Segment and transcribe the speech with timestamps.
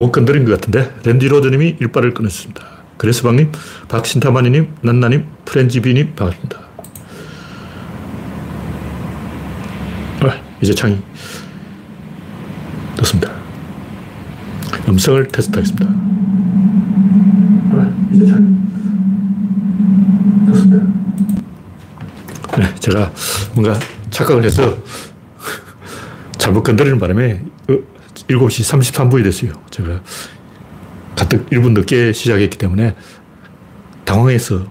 [0.00, 2.64] 못 건드린 것 같은데 랜디로저님이 일발을 끊었습니다.
[2.98, 3.50] 그레스방님,
[3.88, 6.60] 박신타마니님, 난나님, 프렌지비님 반갑습니다.
[10.20, 11.02] 아, 이제 창이
[12.96, 13.32] 떴습니다.
[14.88, 15.86] 음성을 테스트하겠습니다.
[17.72, 18.56] 아, 이제 창이
[20.46, 20.86] 떴습니다.
[22.56, 23.12] 네, 제가
[23.52, 23.76] 뭔가
[24.10, 24.78] 착각을 해서
[26.38, 27.42] 잘못 건드리는 바람에
[28.28, 29.52] 7시 33분이 됐어요.
[29.70, 30.00] 제가
[31.16, 32.94] 가뜩 1분 늦게 시작했기 때문에
[34.04, 34.66] 당황해서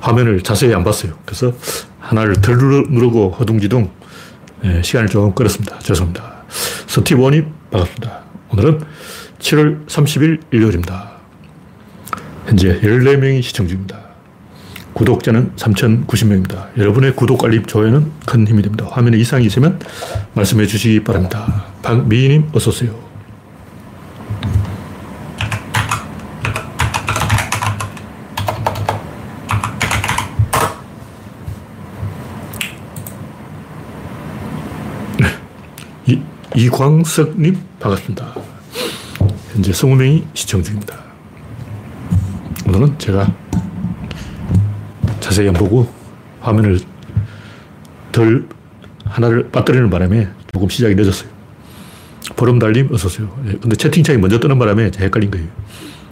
[0.00, 1.18] 화면을 자세히 안 봤어요.
[1.24, 1.52] 그래서
[2.00, 3.90] 하나를 덜 누르고 허둥지둥
[4.64, 5.78] 예, 시간을 좀 끌었습니다.
[5.80, 6.44] 죄송합니다.
[6.86, 8.22] 스티브원이 반갑습니다.
[8.50, 8.80] 오늘은
[9.38, 11.12] 7월 30일 일요일입니다.
[12.46, 14.07] 현재 14명이 시청 중입니다.
[14.98, 16.76] 구독자는 3,090명입니다.
[16.76, 18.84] 여러분의 구독, 알림, 좋아요는 큰 힘이 됩니다.
[18.90, 19.78] 화면에 이상이 있으면
[20.34, 21.66] 말씀해 주시기 바랍니다.
[21.82, 22.90] 박미희님, 어서오세요.
[36.08, 36.20] 네.
[36.56, 38.34] 이광석님, 반갑습니다.
[39.52, 40.98] 현재 20명이 시청 중입니다.
[42.66, 43.32] 오늘은 제가
[45.28, 45.86] 자세히 안 보고
[46.40, 46.80] 화면을
[48.12, 48.46] 덜
[49.04, 51.28] 하나를 빠뜨리는 바람에 조금 시작이 늦었어요.
[52.34, 53.28] 보름달님 어서오세요.
[53.46, 55.46] 예, 근데 채팅창이 먼저 뜨는 바람에 헷갈린 거예요.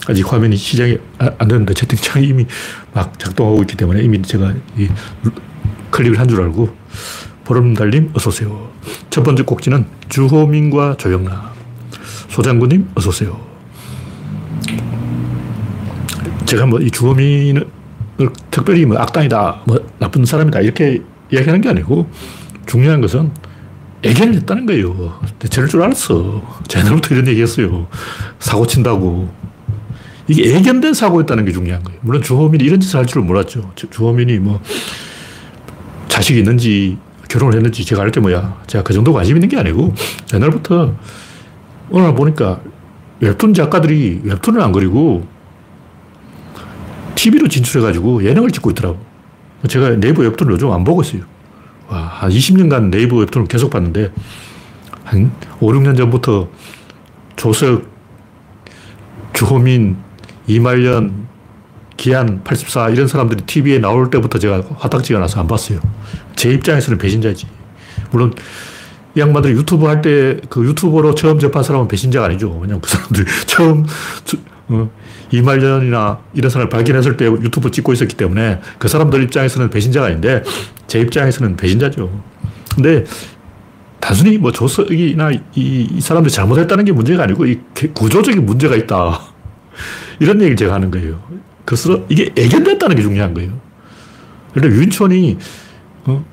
[0.06, 2.45] 아직 화면이 시작이 안 됐는데 채팅창이 이미
[2.92, 4.53] 막 작동하고 있기 때문에 이미 제가
[5.91, 6.77] 클릭을 한 줄 알고
[7.45, 8.70] 보름달님 어서오세요.
[9.08, 11.41] 첫 번째 꼭지는 주호민과 조영남.
[12.28, 13.41] 소장군님 어서오세요.
[16.45, 17.64] 제가 뭐 이 주호민은
[18.50, 22.09] 특별히 뭐 악당이다, 뭐 나쁜 사람이다, 이렇게 이야기하는 게 아니고
[22.67, 23.31] 중요한 것은
[24.03, 25.20] 애견을 했다는 거예요.
[25.50, 26.61] 저럴 줄 알았어.
[26.69, 27.86] 제날부터 이런 얘기 했어요.
[28.39, 29.28] 사고 친다고.
[30.28, 31.98] 이게 애견된 사고였다는 게 중요한 거예요.
[32.03, 33.73] 물론 주호민이 이런 짓을 할 줄을 몰랐죠.
[33.75, 34.61] 주호민이 뭐
[36.08, 36.98] 자식이 있는지
[37.29, 38.63] 결혼을 했는지 제가 알 게 뭐야.
[38.67, 39.95] 제가 그 정도 관심 있는 게 아니고
[40.33, 40.95] 옛날부터
[41.90, 42.61] 날 보니까
[43.20, 45.27] 웹툰 작가들이 웹툰을 안 그리고
[47.16, 48.98] TV로 진출해가지고 예능을 찍고 있더라고.
[49.68, 51.22] 제가 네이버 웹툰을 요즘 안 보고 있어요.
[51.88, 54.12] 와, 한 20년간 네이버 웹툰을 계속 봤는데,
[55.04, 56.48] 한 5, 6년 전부터
[57.36, 57.84] 조석,
[59.32, 59.96] 주호민,
[60.46, 61.27] 이말년,
[61.96, 65.80] 기안 84 이런 사람들이 TV에 나올 때부터 제가 화딱지가 나서 안 봤어요.
[66.36, 67.46] 제 입장에서는 배신자지.
[68.10, 68.34] 물론
[69.14, 72.50] 이 양반들이 유튜브 할 때 그 유튜버로 처음 접한 사람은 배신자가 아니죠.
[72.60, 73.86] 왜냐면 그 사람들이 처음
[74.68, 74.90] 어,
[75.30, 80.42] 이말년이나 이런 사람을 발견했을 때 유튜브 찍고 있었기 때문에 그 사람들 입장에서는 배신자가 아닌데
[80.86, 82.10] 제 입장에서는 배신자죠.
[82.74, 83.04] 근데
[84.00, 87.58] 단순히 뭐 조석이나 이, 이 사람들이 잘못했다는 게 문제가 아니고 이
[87.94, 89.20] 구조적인 문제가 있다.
[90.20, 91.20] 이런 얘기를 제가 하는 거예요.
[91.64, 93.58] 그래서 이게 애견됐다는 게 중요한 거예요.
[94.52, 95.38] 그런데 유인촌이
[96.04, 96.24] 어?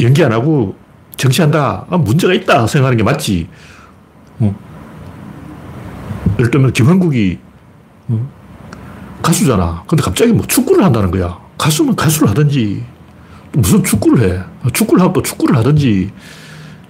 [0.00, 0.76] 연기 안 하고
[1.16, 1.86] 정치한다.
[1.88, 3.48] 아, 문제가 있다 생각하는 게 맞지.
[4.40, 4.54] 어?
[6.38, 7.38] 예를 들면 김한국이
[8.08, 8.28] 어?
[9.22, 9.84] 가수잖아.
[9.86, 11.38] 근데 갑자기 뭐 축구를 한다는 거야.
[11.58, 12.84] 가수면 가수를 하든지
[13.52, 14.70] 무슨 축구를 해.
[14.72, 16.12] 축구를 하고 또 축구를 하든지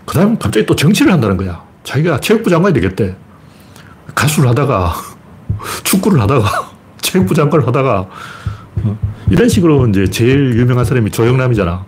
[0.05, 1.63] 그 다음 갑자기 또 정치를 한다는 거야.
[1.85, 3.17] 자기가 체육부 장관이 되겠대.
[4.15, 4.95] 가수를 하다가
[5.85, 6.71] 축구를 하다가
[7.01, 8.09] 체육부 장관을 하다가
[8.83, 8.99] 어?
[9.31, 11.85] 이런 식으로 이제 제일 유명한 사람이 조영남이잖아.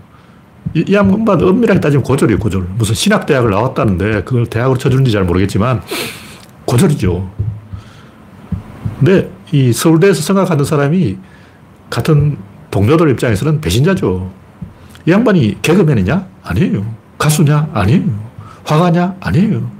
[0.74, 2.66] 이, 이 양반 엄밀하게 따지면 고졸이에요, 고졸.
[2.76, 5.82] 무슨 신학대학을 나왔다는데 그걸 대학으로 쳐주는지 잘 모르겠지만
[6.68, 7.30] 고졸이죠.
[8.98, 11.16] 근데 이 서울대에서 생각하는 사람이
[11.88, 12.36] 같은
[12.70, 14.30] 동료들 입장에서는 배신자죠.
[15.06, 16.26] 이 양반이 개그맨이냐?
[16.42, 16.84] 아니에요.
[17.16, 17.70] 가수냐?
[17.72, 18.04] 아니에요.
[18.64, 19.16] 화가냐?
[19.20, 19.70] 아니에요.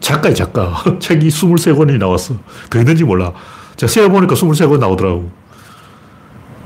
[0.00, 0.84] 작가야, 작가.
[1.00, 2.34] 책이 23권이 나왔어.
[2.68, 3.32] 그 있는지 몰라.
[3.76, 5.30] 제가 세어보니까 23권 나오더라고.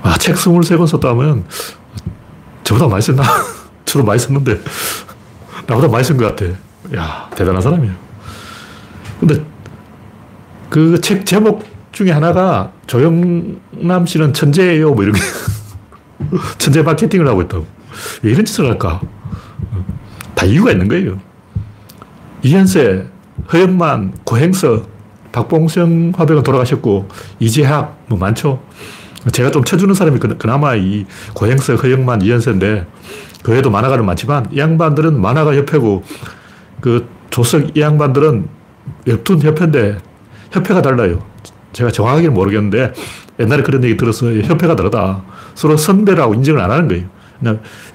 [0.02, 1.44] 아, 책 23권 썼다면
[2.64, 3.22] 저보다 많이 썼나?
[3.86, 4.60] 저도 많이 썼는데
[5.68, 6.52] 나보다 많이 쓴 것 같아.
[6.96, 7.94] 야, 대단한 사람이에요.
[9.20, 9.44] 근데
[10.70, 14.92] 그 책 제목 중에 하나가 조영남 씨는 천재예요.
[14.94, 15.20] 뭐 이런 게.
[16.58, 17.66] 천재 마케팅을 하고 있다고.
[18.22, 19.00] 왜 이런 짓을 할까?
[20.34, 21.18] 다 이유가 있는 거예요.
[22.42, 23.06] 이현세,
[23.52, 24.88] 허영만, 고행석,
[25.32, 27.08] 박봉성 화백은 돌아가셨고,
[27.40, 28.62] 이재학, 뭐 많죠.
[29.32, 32.86] 제가 좀 쳐주는 사람이 그나마 이 고행석, 허영만, 이현세인데,
[33.42, 36.04] 그 외에도 만화가는 많지만, 이 양반들은 만화가 협회고,
[36.80, 38.48] 그 조석 이 양반들은
[39.06, 39.98] 웹툰 협회인데,
[40.50, 41.24] 협회가 달라요.
[41.72, 42.92] 제가 정확하게는 모르겠는데
[43.40, 44.42] 옛날에 그런 얘기 들었어요.
[44.42, 45.22] 협회가 다르다.
[45.54, 47.06] 서로 선배라고 인정을 안 하는 거예요.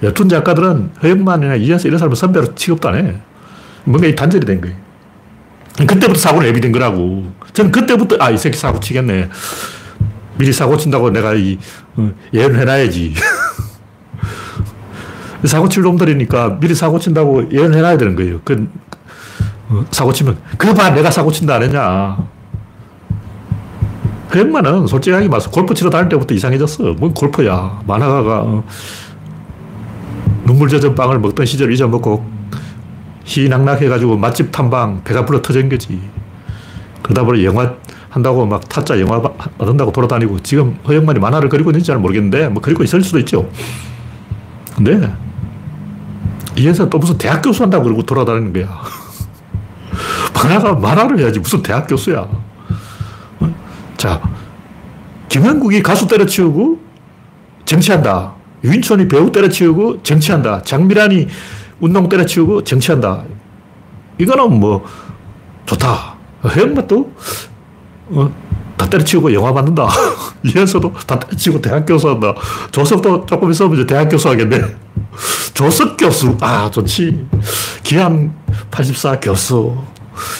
[0.00, 3.16] 웹툰 작가들은 허영만이나 이현세 이런 사람을 선배로 취급도 안 해.
[3.84, 4.76] 뭔가 이 단절이 된 거예요.
[5.76, 7.32] 그때부터 사고를 예비된 거라고.
[7.52, 9.28] 저는 그때부터, 아, 이 새끼 사고 치겠네.
[10.38, 11.58] 미리 사고 친다고 내가 이,
[11.96, 13.14] 어, 예언을 해놔야지.
[15.44, 18.40] 사고 칠 놈들이니까 미리 사고 친다고 예언을 해놔야 되는 거예요.
[18.44, 18.68] 그,
[19.68, 22.16] 어, 사고 치면, 그거 봐, 내가 사고 친다 안 했냐.
[24.34, 26.94] 그 양반은 솔직하게 말해서 골프 치러 다닐 때부터 이상해졌어.
[26.94, 27.82] 뭔 골프야.
[27.86, 28.64] 만화가가 어,
[30.44, 32.28] 눈물 젖은 빵을 먹던 시절 잊어먹고
[33.22, 36.00] 희낙낙해가지고 맛집 탐방 배가 불러 터진 거지.
[37.00, 37.74] 그러다 보니 영화
[38.10, 42.82] 한다고 막 타짜 영화 받는다고 돌아다니고 지금 허영만이 만화를 그리고 있는지 잘 모르겠는데 뭐 그리고
[42.82, 43.48] 있을 수도 있죠.
[44.74, 45.14] 근데
[46.56, 48.82] 이에서 또 무슨 대학 교수 한다고 그러고 돌아다니는 거야.
[50.34, 52.26] 만화가 만화를 해야지 무슨 대학 교수야.
[53.96, 54.20] 자,
[55.28, 56.80] 김한국이 가수 때려치우고
[57.64, 58.34] 정치한다.
[58.62, 60.62] 유인촌이 배우 때려치우고 정치한다.
[60.62, 61.28] 장미란이
[61.80, 63.24] 운동 때려치우고 정치한다.
[64.18, 64.84] 이거는 뭐
[65.66, 66.14] 좋다.
[66.44, 67.12] 허영맛도
[68.10, 68.34] 어,
[68.76, 69.88] 다 때려치우고 영화 만든다.
[70.44, 72.34] 이현서도 다 때려치우고 대학 교수 한다.
[72.70, 74.60] 조석도 조금 있으면 이제 대학 교수 하겠네.
[75.54, 76.36] 조석 교수.
[76.40, 77.26] 아, 좋지.
[77.82, 78.34] 기한
[78.70, 79.76] 84 교수.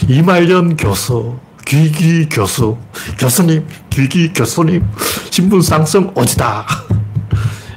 [0.08, 1.36] 이말년 교수.
[1.66, 2.76] 귀기 교수.
[3.18, 4.84] 교수님, 귀기 교수님.
[5.30, 6.66] 신분 상승 오지다.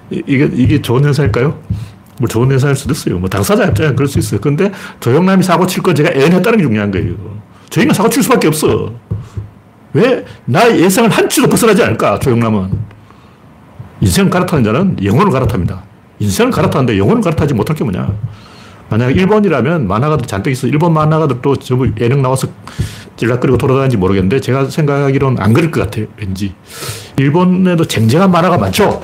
[0.10, 1.60] 이게, 이게 좋은 현상일까요?
[2.20, 3.20] 뭐 좋은 현상일 수도 있어요.
[3.20, 4.40] 뭐 당사자 입장에 그럴 수 있어요.
[4.40, 7.16] 근데 조영남이 사고 칠거 제가 애연했다는 게 중요한 거예요.
[7.70, 8.94] 저희가 사고 칠 수밖에 없어.
[9.94, 12.98] 왜 나의 예상을 한 치도 벗어나지 않을까, 조영남은.
[14.02, 15.84] 인생을 갈아타는 자는 영혼을 갈아탑니다.
[16.20, 18.12] 인생을 갈아타는데 영혼을 갈아타지 못할 게 뭐냐.
[18.90, 20.68] 만약 일본이라면 만화가들 잔뜩 있어.
[20.68, 22.48] 일본 만화가들도 저 예능 나와서
[23.18, 26.06] 찔락거리고 돌아다니는지 모르겠는데 제가 생각하기로는 안 그럴 것 같아요.
[26.18, 26.54] 왠지.
[27.18, 29.02] 일본에도 쟁쟁한 만화가 많죠.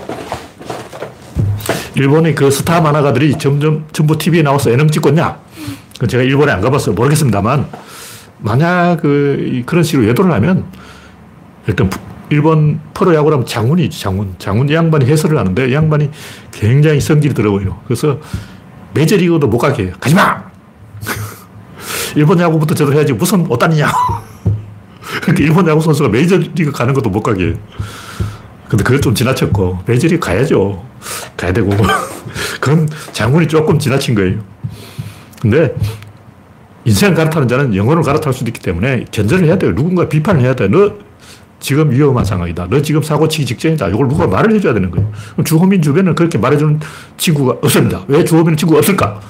[1.95, 5.37] 일본의 그 스타 만화가들이 점점 전부 TV에 나와서 예능 찍고 있냐?
[6.07, 6.95] 제가 일본에 안 가봤어요.
[6.95, 7.67] 모르겠습니다만,
[8.39, 10.65] 만약 그, 그런 식으로 외도를 하면,
[11.67, 11.89] 일단
[12.29, 14.35] 일본 프로야구라면 장훈이 지, 장훈.
[14.39, 16.09] 장훈 양반이 해설을 하는데, 양반이
[16.51, 17.79] 굉장히 성질이 더러워요.
[17.85, 18.19] 그래서
[18.93, 19.93] 메이저리그도 못 가게 해요.
[19.99, 20.43] 가지 마!
[22.15, 23.91] 일본 야구부터 저도 해야지 무슨 어따니냐.
[25.21, 27.55] 그러니까 일본 야구 선수가 메이저리그 가는 것도 못 가게.
[28.67, 30.83] 근데 그걸 좀 지나쳤고, 메이저리그 가야죠.
[31.37, 31.69] 가야 되고.
[32.59, 34.39] 그건 장군이 조금 지나친 거예요.
[35.41, 35.75] 근데
[36.85, 39.75] 인생을 갈아타는 자는 영혼을 갈아탈 수도 있기 때문에 견제를 해야 돼요.
[39.75, 40.67] 누군가 비판을 해야 돼.
[40.67, 40.93] 너
[41.63, 42.67] 지금 위험한 상황이다.
[42.69, 43.87] 너 지금 사고 치기 직전이다.
[43.87, 45.09] 이걸 누가 말을 해줘야 되는 거예요.
[45.45, 46.81] 주호민 주변은 그렇게 말해주는
[47.15, 48.03] 친구가 없습니다.
[48.09, 49.21] 왜 주호민은 친구가 없을까?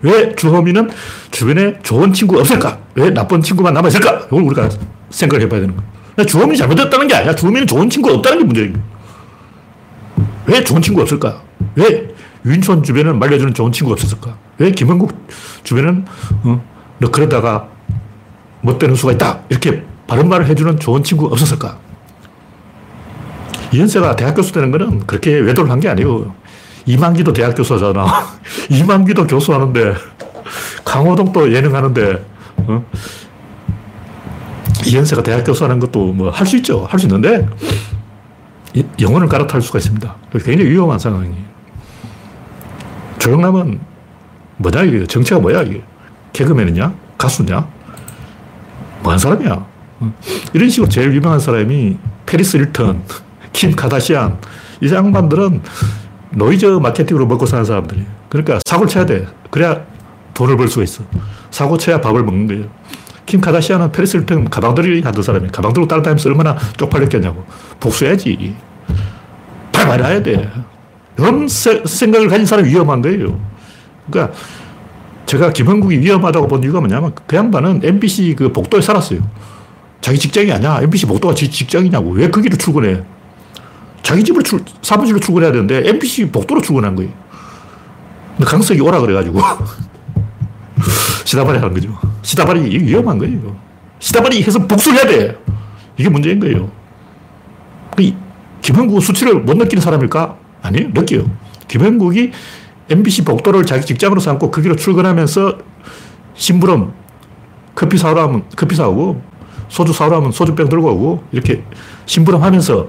[0.00, 0.90] 왜 주호민은
[1.30, 2.78] 주변에 좋은 친구가 없을까?
[2.94, 4.22] 왜 나쁜 친구만 남아있을까?
[4.28, 4.70] 이걸 우리가
[5.10, 6.26] 생각을 해봐야 되는 거예요.
[6.26, 8.72] 주호민이 잘못했다는 게 아니라 주호민은 좋은 친구가 없다는 게 문제예요.
[10.46, 11.42] 왜 좋은 친구가 없을까?
[11.74, 12.08] 왜
[12.46, 14.34] 윤촌 주변은 말려주는 좋은 친구가 없었을까?
[14.56, 15.12] 왜 김영국
[15.62, 16.06] 주변은,
[16.44, 16.64] 어,
[16.98, 17.68] 너 그러다가
[18.62, 19.40] 못 되는 수가 있다.
[19.50, 21.78] 이렇게 바른 말을 해주는 좋은 친구가 없었을까?
[23.72, 26.32] 이현세가 대학 교수 되는 거는 그렇게 외도를 한 게 아니고,
[26.84, 28.04] 이만기도 대학 교수잖아.
[28.68, 29.94] 이만기도 교수하는데,
[30.84, 32.24] 강호동도 예능하는데,
[32.58, 32.84] 어?
[34.84, 36.86] 이현세가 대학 교수하는 것도 뭐 할 수 있죠.
[36.90, 37.48] 할 수 있는데,
[39.00, 40.14] 영혼을 갈아탈 수가 있습니다.
[40.44, 41.52] 굉장히 위험한 상황이에요.
[43.18, 43.80] 조영남은
[44.58, 45.06] 뭐냐, 이게.
[45.06, 45.82] 정체가 뭐야, 이게.
[46.32, 46.92] 개그맨이냐?
[47.16, 47.66] 가수냐?
[49.02, 49.71] 뭐한 사람이야?
[50.52, 53.02] 이런 식으로 제일 유명한 사람이 패리스 힐튼,
[53.52, 54.38] 킴 카다시안,
[54.80, 55.62] 이 양반들은
[56.30, 58.06] 노이즈 마케팅으로 먹고 사는 사람들이에요.
[58.28, 59.26] 그러니까 사고를 쳐야 돼.
[59.50, 59.82] 그래야
[60.34, 61.04] 돈을 벌 수가 있어.
[61.50, 62.64] 사고 쳐야 밥을 먹는 거예요.
[63.26, 65.52] 킴 카다시안은 패리스 힐튼 가방들이 하던 사람이에요.
[65.52, 67.44] 가방 들고 따라다니면서 얼마나 쪽팔렸겠냐고.
[67.78, 68.56] 복수해야지.
[69.70, 70.50] 발 말아야 돼.
[71.18, 73.38] 이런 세, 생각을 가진 사람이 위험한 거예요.
[74.10, 74.34] 그러니까
[75.26, 79.20] 제가 김형국이 위험하다고 본 이유가 뭐냐면 그 양반은 MBC 그 복도에 살았어요.
[80.02, 80.80] 자기 직장이 아니야.
[80.82, 82.10] MBC 복도가 지 직장이냐고.
[82.10, 83.02] 왜 거기로 출근해?
[84.02, 87.10] 자기 집으로 출, 사무실로 출근해야 되는데 MBC 복도로 출근한 거예요.
[88.36, 89.40] 근데 강석이 오라 그래가지고
[91.24, 91.96] 시다발이 하는 거죠.
[92.22, 93.56] 시다발이 위험한 거예요.
[94.00, 95.38] 시다발이 해서 복수를 해야 돼.
[95.96, 96.70] 이게 문제인 거예요.
[98.62, 100.36] 김형국 수치를 못 느끼는 사람일까?
[100.62, 101.28] 아니요, 느껴요.
[101.68, 102.30] 김형국이
[102.88, 105.58] MBC 복도를 자기 직장으로 삼고 거기로 출근하면서
[106.34, 106.92] 심부름,
[107.74, 109.20] 커피 사오라 하면 커피 사오고,
[109.72, 111.64] 소주 사오라 하면 소주병 들고 오고, 이렇게
[112.04, 112.88] 심부름 하면서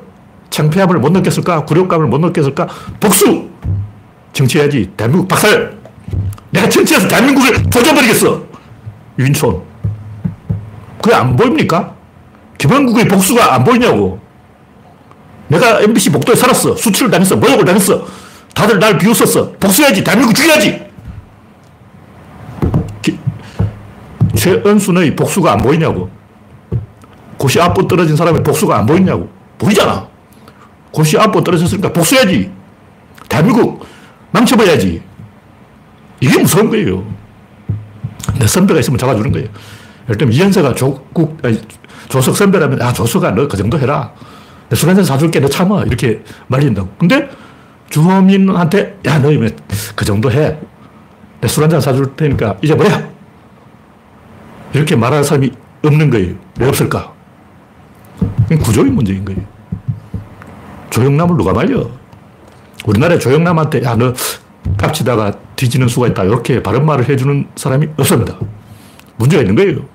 [0.50, 1.64] 창피함을 못 느꼈을까?
[1.64, 2.68] 굴욕감을 못 느꼈을까?
[3.00, 3.48] 복수!
[4.34, 4.92] 정치해야지.
[4.98, 5.78] 대한민국 박살!
[6.52, 8.44] 내가 정치해서 대한민국을 조져버리겠어!
[9.18, 9.62] 윤촌.
[11.02, 11.96] 그게 안 보입니까?
[12.58, 14.20] 김한국의 복수가 안 보이냐고.
[15.48, 16.76] 내가 MBC 복도에 살았어.
[16.76, 17.38] 수치를 당했어.
[17.38, 18.06] 모욕을 당했어.
[18.54, 19.54] 다들 날 비웃었어.
[19.54, 20.04] 복수해야지.
[20.04, 20.84] 대한민국 죽여야지.
[24.36, 26.10] 최은순의 복수가 안 보이냐고.
[27.44, 29.28] 고시 앞부 떨어진 사람의 복수가 안 보이냐고.
[29.58, 30.08] 보이잖아.
[30.94, 32.50] 고시 앞부 떨어졌으니까 복수해야지.
[33.28, 33.86] 대한민국
[34.32, 35.04] 망쳐봐야지.
[36.22, 37.04] 이게 무서운 거예요.
[38.40, 39.50] 내 선배가 있으면 잡아주는 거예요.
[40.06, 41.60] 예를 들면 이현세가 조국, 아니,
[42.08, 44.14] 조석 선배라면, 아, 조석아, 너 그 정도 해라.
[44.70, 45.84] 내 술 한잔 사줄게, 너 참아.
[45.84, 46.92] 이렇게 말린다고.
[46.98, 47.30] 근데
[47.90, 49.28] 주호민한테, 야, 너
[49.98, 50.58] 그 정도 해.
[51.42, 53.06] 내 술 한잔 사줄 테니까 이제 뭐야?
[54.72, 55.52] 이렇게 말하는 사람이
[55.84, 56.36] 없는 거예요.
[56.58, 57.12] 왜 없을까?
[58.62, 59.42] 구조의 문제인 거예요.
[60.90, 61.90] 조영남을 누가 말려?
[62.86, 64.14] 우리나라에 조영남한테, 야, 너
[64.78, 66.24] 깝치다가 뒤지는 수가 있다.
[66.24, 68.38] 이렇게 바른 말을 해주는 사람이 없습니다.
[69.18, 69.86] 문제가 있는 거예요.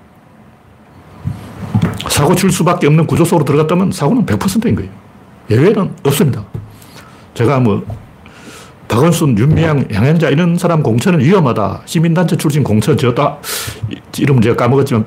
[2.08, 4.90] 사고 칠 수밖에 없는 구조 속으로 들어갔다면 사고는 100%인 거예요.
[5.50, 6.44] 예외는 없습니다.
[7.34, 7.84] 제가 뭐,
[8.88, 11.82] 박원순, 윤미향, 양현자 이런 사람 공천은 위험하다.
[11.84, 13.38] 시민단체 출신 공천 저다.
[14.18, 15.04] 이름 제가 까먹었지만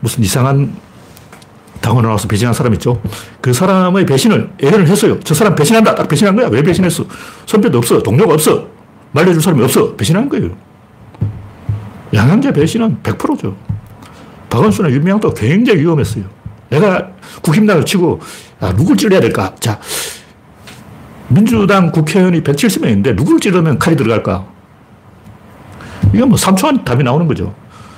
[0.00, 0.74] 무슨 이상한
[1.86, 3.00] 당원을 나와서 배신한 사람 있죠.
[3.40, 5.20] 그 사람의 배신을 예언을 했어요.
[5.22, 5.94] 저 사람 배신한다.
[5.94, 6.48] 딱 배신한 거야.
[6.48, 7.04] 왜 배신했어?
[7.46, 8.02] 선배도 없어.
[8.02, 8.66] 동료가 없어.
[9.12, 9.94] 말려줄 사람이 없어.
[9.94, 10.50] 배신한 거예요.
[12.12, 13.56] 양양자 배신은 100%죠.
[14.50, 16.24] 박원순이나 윤미향도 굉장히 위험했어요.
[16.70, 17.10] 내가
[17.42, 18.20] 국힘당을 치고,
[18.58, 19.54] 아, 누굴 찔러야 될까?
[19.60, 19.78] 자,
[21.28, 24.44] 민주당 국회의원이 170명인데 누굴 찌르면 칼이 들어갈까?
[26.12, 27.54] 이건 뭐 3초 안 답이 나오는 거죠.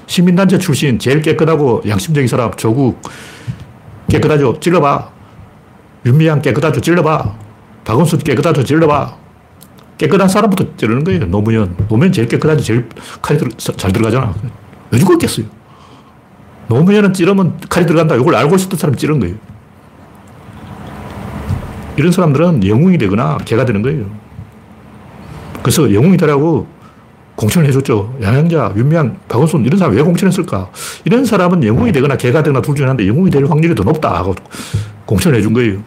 [0.07, 3.01] 시민단체 출신 제일 깨끗하고 양심적인 사람 조국
[4.09, 4.59] 깨끗하죠.
[4.61, 5.11] 찔러봐.
[6.07, 6.81] 윤미향 깨끗하죠.
[6.81, 7.35] 찔러봐.
[7.85, 8.65] 박원순 깨끗하죠.
[8.65, 9.17] 찔러봐.
[9.99, 11.27] 깨끗한 사람부터 찌르는 거예요.
[11.27, 11.77] 노무현.
[11.89, 12.63] 노무현 제일 깨끗하지.
[12.65, 12.89] 제일
[13.21, 14.35] 칼이 들, 잘 들어가잖아.
[14.91, 15.47] 왜 죽었겠어요?
[16.69, 18.15] 노무현은 찌르면 칼이 들어간다.
[18.15, 19.37] 이걸 알고 있었던 사람이 찌른 거예요.
[21.97, 24.07] 이런 사람들은 영웅이 되거나 개가 되는 거예요.
[25.63, 26.69] 그래서 영웅이 되라고
[27.39, 28.19] 공천을 해줬죠.
[28.21, 30.71] 양양자, 윤미향, 박원순 이런 사람 왜 공천했을까?
[31.05, 34.35] 이런 사람은 영웅이 되거나 개가 되거나 둘 중에 하나인데 영웅이 될 확률이 더 높다 하고
[35.07, 35.79] 공천을 해준 거예요.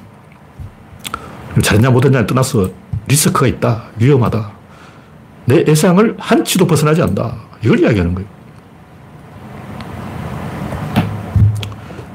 [1.61, 2.69] 잘했냐 못했냐를 떠나서
[3.05, 3.83] 리스크가 있다.
[3.99, 4.49] 위험하다.
[5.43, 7.35] 내 예상을 한치도 벗어나지 않는다.
[7.61, 8.29] 이걸 이야기하는 거예요.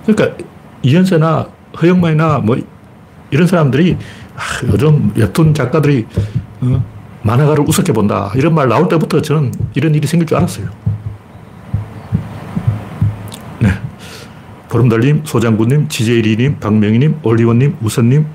[0.06, 0.44] 그러니까
[0.80, 1.46] 이현세나
[1.82, 2.56] 허영만이나 뭐
[3.30, 3.98] 이런 사람들이
[4.34, 6.06] 아, 요즘 웹툰 작가들이
[6.62, 6.95] 어,
[7.26, 8.30] 만화가를 우습게 본다.
[8.36, 10.68] 이런 말 나올 때부터 저는 이런 일이 생길 줄 알았어요.
[13.58, 13.70] 네.
[14.68, 18.26] 보름달님, 소장군님, 지제리님, 박명희님, 올리원님, 우선님,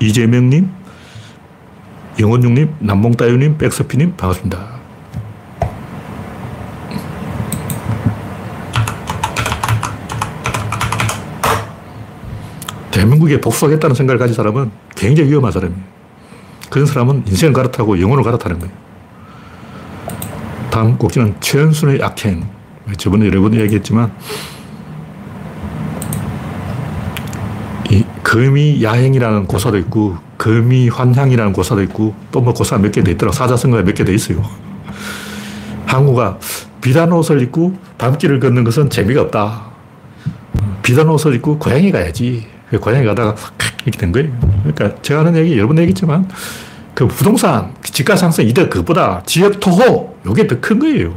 [0.00, 0.70] 이재명님,
[2.18, 4.78] 영원중님, 남몽따유님, 백서피님, 반갑습니다.
[12.90, 15.97] 대한민국에 복수하겠다는 생각을 가진 사람은 굉장히 위험한 사람이에요.
[16.70, 18.74] 그런 사람은 인생을 갈아타고 영혼을 갈아타는 거예요.
[20.70, 22.46] 다음 곡지는 최은순의 악행.
[22.96, 24.12] 저번에 여러 번 얘기했지만,
[27.90, 33.12] 이 금이 야행이라는 고사도 있고, 금이 환향이라는 고사도 있고, 또 뭐 고사 몇 개 돼
[33.12, 33.32] 있더라.
[33.32, 34.42] 사자성어가 몇 개 돼 있어요.
[35.86, 36.38] 항우가
[36.80, 39.62] 비단 옷을 입고 밤길을 걷는 것은 재미가 없다.
[40.82, 42.46] 비단 옷을 입고 고향에 가야지.
[42.76, 43.34] 고향에 가다가
[43.84, 44.30] 이렇게 된 거예요.
[44.64, 46.28] 그러니까 제가 하는 얘기 여러 번 얘기했지만
[46.94, 51.14] 그 부동산 집가 상승 이득 그보다 지역 토호 이게 더 큰 거예요.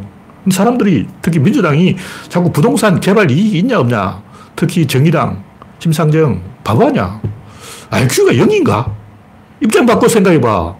[0.49, 1.97] 사람들이 특히 민주당이
[2.29, 4.23] 자꾸 부동산 개발 이익이 있냐 없냐
[4.55, 5.43] 특히 정의당
[5.79, 7.21] 심상정 바보 아냐
[7.91, 8.91] IQ가 0인가?
[9.61, 10.75] 입장 바꿔 생각해봐.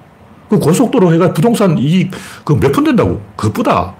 [0.49, 2.11] 그 고속도로 해가 부동산 이익
[2.43, 3.21] 그몇푼 된다고.
[3.35, 3.93] 그것보다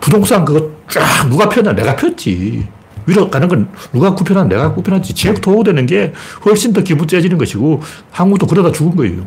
[0.00, 1.72] 부동산 그거 쫙 누가 폈냐?
[1.72, 2.66] 내가 폈지.
[3.06, 5.14] 위로 가는 건 누가 구편한 내가 구편하지.
[5.14, 6.12] 지역 토호되는 게
[6.44, 7.80] 훨씬 더 기분 째지는 것이고
[8.10, 9.26] 한국도 그러다 죽은 거예요.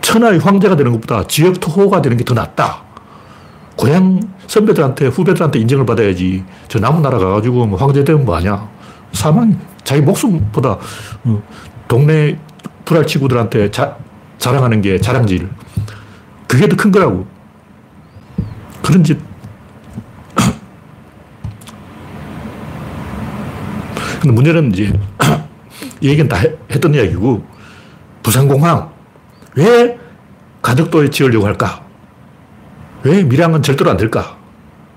[0.00, 2.82] 천하의 황제가 되는 것보다 지역 토호가 되는 게 더 낫다.
[3.76, 6.44] 고향 선배들한테 후배들한테 인정을 받아야지.
[6.68, 8.68] 저 남은 나라 가가지고 뭐 황제 되면 뭐하냐.
[9.12, 10.78] 사망, 자기 목숨보다
[11.24, 11.42] 어,
[11.88, 12.38] 동네
[12.84, 13.96] 불알치구들한테 자,
[14.38, 15.48] 자랑하는 게 자랑질.
[16.46, 17.26] 그게 더 큰 거라고.
[18.82, 19.18] 그런 짓
[24.24, 24.90] 근데 문제는 이제
[26.00, 26.38] 이 얘기는 다
[26.70, 27.44] 했던 이야기고
[28.22, 28.90] 부산공항
[29.54, 29.98] 왜
[30.62, 31.84] 가덕도에 지으려고 할까?
[33.02, 34.38] 왜 밀양은 절대로 안 될까?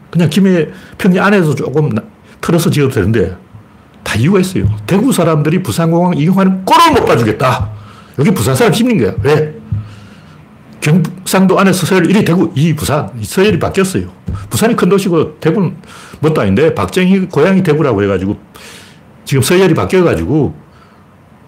[0.09, 1.89] 그냥 김해 평야 안에서 조금
[2.39, 3.35] 틀어서 지어도 되는데
[4.01, 4.73] 다 이유가 있어요.
[4.87, 7.69] 대구 사람들이 부산공항 이용하는 꼴을 못 봐주겠다.
[8.19, 9.13] 여기 부산 사람 힘인 거야.
[9.23, 9.53] 왜?
[10.79, 13.11] 경상도 안에서 서열 1위 대구, 2위 부산.
[13.21, 14.07] 서열이 바뀌었어요.
[14.49, 15.75] 부산이 큰 도시고 대구는
[16.21, 18.39] 뭣도 아닌데 박정희 고향이 대구라고 해가지고
[19.27, 20.55] 지금 서열이 바뀌어가지고,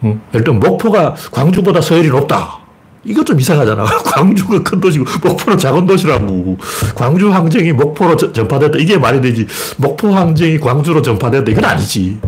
[0.02, 2.60] 어, 예를 들면 목포가 광주보다 서열이 높다.
[3.06, 3.86] 이거 좀 이상하잖아.
[4.04, 6.58] 광주가 큰 도시고 목포는 작은 도시라고.
[6.94, 8.78] 광주 항쟁이 목포로 저, 전파됐다.
[8.80, 9.48] 이게 말이 되지.
[9.78, 11.50] 목포 항쟁이 광주로 전파됐다.
[11.50, 12.20] 이건 아니지.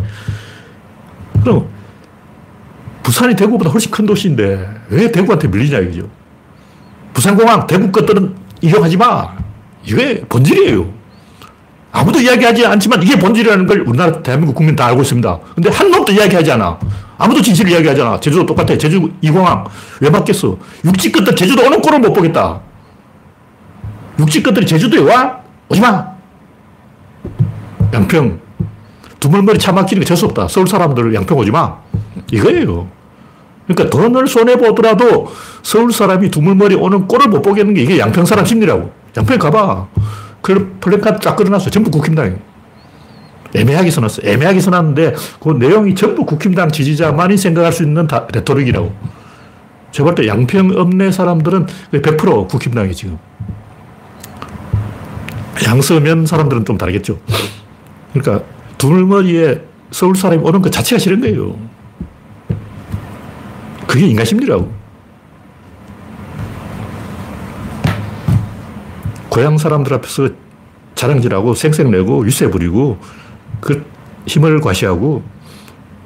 [1.42, 1.68] 그럼
[3.02, 6.08] 부산이 대구보다 훨씬 큰 도시인데 왜 대구한테 밀리냐 이거죠.
[7.12, 9.36] 부산공항 대구 것들은 이용하지 마.
[9.84, 11.01] 이게 본질이에요.
[11.92, 15.38] 아무도 이야기하지 않지만 이게 본질이라는 걸 우리나라 대한민국 국민 다 알고 있습니다.
[15.54, 16.78] 근데 한 놈도 이야기하지 않아.
[17.18, 18.18] 아무도 진실을 이야기하지 않아.
[18.20, 18.76] 제주도 똑같아.
[18.78, 19.64] 제주 이공항.
[20.00, 20.56] 왜 맞겠어?
[20.84, 22.60] 육지 끝들 제주도 오는 꼴을 못 보겠다.
[24.18, 25.38] 육지 끝들이 제주도에 와?
[25.68, 26.06] 오지 마.
[27.92, 28.40] 양평.
[29.20, 30.48] 두물머리 차 막히는 게 재수 없다.
[30.48, 31.76] 서울 사람들 양평 오지 마.
[32.32, 32.88] 이거예요.
[33.66, 35.30] 그러니까 돈을 손해보더라도
[35.62, 38.90] 서울 사람이 두물머리 오는 꼴을 못 보겠는 게 이게 양평 사람 심리라고.
[39.16, 39.88] 양평 가봐.
[40.42, 41.70] 그 플랜카드 쫙 걸어놨어.
[41.70, 42.38] 전부 국힘당이에요.
[43.54, 44.22] 애매하게 써놨어.
[44.24, 48.92] 애매하게 써놨는데 그 내용이 전부 국힘당 지지자만이 생각할 수 있는 다, rhetoric이라고.
[49.92, 53.18] 제가 볼 때 양평 읍내 사람들은 100% 국힘당이 지금.
[55.66, 57.18] 양서면 사람들은 좀 다르겠죠.
[58.12, 58.44] 그러니까
[58.78, 61.56] 두물머리에 서울 사람이 오는 것 자체가 싫은 거예요.
[63.86, 64.72] 그게 인간 심리라고.
[69.32, 70.28] 고향 사람들 앞에서
[70.94, 72.98] 자랑질하고 생색내고 유세 부리고
[73.62, 73.82] 그
[74.26, 75.22] 힘을 과시하고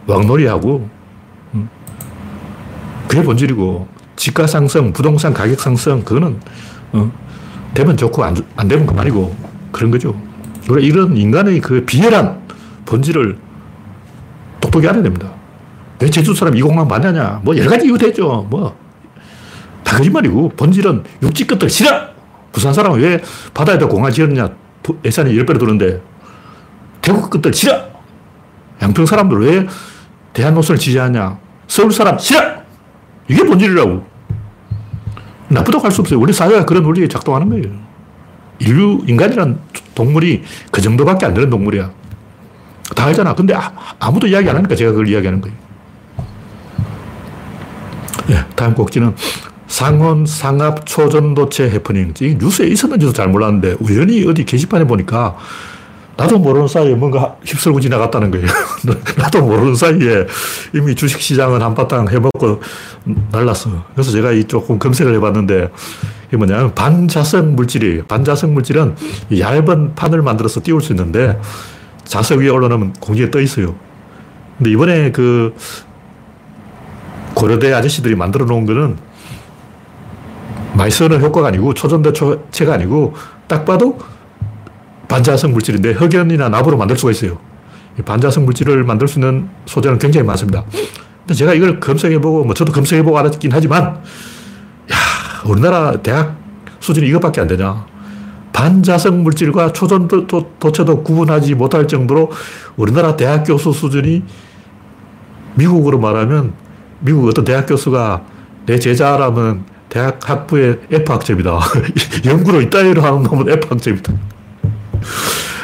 [0.06, 0.88] 왕놀이하고
[1.54, 1.68] 음.
[3.08, 6.38] 그게 본질이고 집가 상승, 부동산 가격 상승 그거는
[6.92, 7.10] 어,
[7.74, 9.34] 되면 좋고 안, 안 되면 그만이고
[9.72, 10.14] 그런 거죠.
[10.80, 12.40] 이런 인간의 그 비열한
[12.84, 13.38] 본질을
[14.60, 15.32] 똑똑히 알아야 됩니다.
[16.00, 17.40] 왜 제주 사람 이공만 만나냐?
[17.42, 18.46] 뭐 여러 가지 이유 되죠.
[18.48, 18.76] 뭐.
[19.82, 22.15] 다 거짓말이고 본질은 육지 끝들 싫어!
[22.56, 23.22] 부산 사람은 왜
[23.52, 24.48] 바다에다 공항 지었느냐?
[25.04, 26.00] 예산이 10배로 드는데
[27.02, 27.78] 태국 끝들 싫어!
[28.80, 29.66] 양평 사람들 왜
[30.32, 31.38] 대한 노선을 지지하냐?
[31.68, 32.40] 서울 사람 싫어!
[33.28, 34.02] 이게 본질이라고.
[35.48, 36.18] 나쁘다고 할 수 없어요.
[36.18, 37.76] 우리 사회가 그런 원리에 작동하는 거예요.
[38.58, 39.60] 인류, 인간이란
[39.94, 41.90] 동물이 그 정도밖에 안 되는 동물이야.
[42.96, 43.34] 다 알잖아.
[43.34, 45.54] 근데 아, 무도 이야기 안 하니까 제가 그걸 이야기하는 거예요.
[48.28, 49.14] 네, 다음 곡지는
[49.66, 52.14] 상원 상합 초전도체 해프닝.
[52.20, 55.36] 이 뉴스에 있었는지도 잘 몰랐는데 우연히 어디 게시판에 보니까
[56.16, 58.46] 나도 모르는 사이에 뭔가 휩쓸고 지나갔다는 거예요.
[59.18, 60.26] 나도 모르는 사이에
[60.74, 62.62] 이미 주식시장은 한바탕 해먹고
[63.30, 63.84] 날랐어.
[63.92, 65.68] 그래서 제가 이 조금 검색을 해봤는데
[66.28, 68.06] 이게 뭐냐면 반자성 물질이에요.
[68.06, 68.96] 반자성 물질은
[69.38, 71.38] 얇은 판을 만들어서 띄울 수 있는데
[72.04, 73.74] 자석 위에 올려놓으면 공기에 떠 있어요.
[74.56, 75.54] 근데 이번에 그
[77.34, 78.96] 고려대 아저씨들이 만들어 놓은 거는
[80.90, 83.14] 쓰는 효과가 아니고 초전도체가 아니고
[83.46, 83.98] 딱 봐도
[85.08, 87.38] 반자성 물질인데 흑연이나 나무로 만들 수가 있어요.
[88.04, 90.64] 반자성 물질을 만들 수 있는 소재는 굉장히 많습니다.
[91.20, 94.96] 근데 제가 이걸 검색해보고, 뭐 저도 검색해보고 알았긴 하지만, 야,
[95.46, 96.36] 우리나라 대학
[96.80, 97.86] 수준이 이것밖에 안 되냐.
[98.52, 102.30] 반자성 물질과 초전 도체도 구분하지 못할 정도로
[102.76, 104.24] 우리나라 대학 교수 수준이
[105.54, 106.52] 미국으로 말하면
[107.00, 108.22] 미국 어떤 대학 교수가
[108.66, 109.64] 내 제자라면
[109.96, 111.58] 대학 학부의 F 학점이다.
[112.26, 114.12] 연구로 이따위로 하는 놈은 F 학점이다.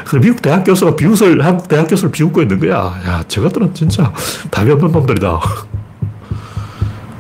[0.06, 2.98] 그래서 미국 대학 교수가 비웃을, 한국 대학 교수를 비웃고 있는 거야.
[3.06, 4.10] 야, 저것들은 진짜
[4.50, 5.38] 답이 없는 놈들이다.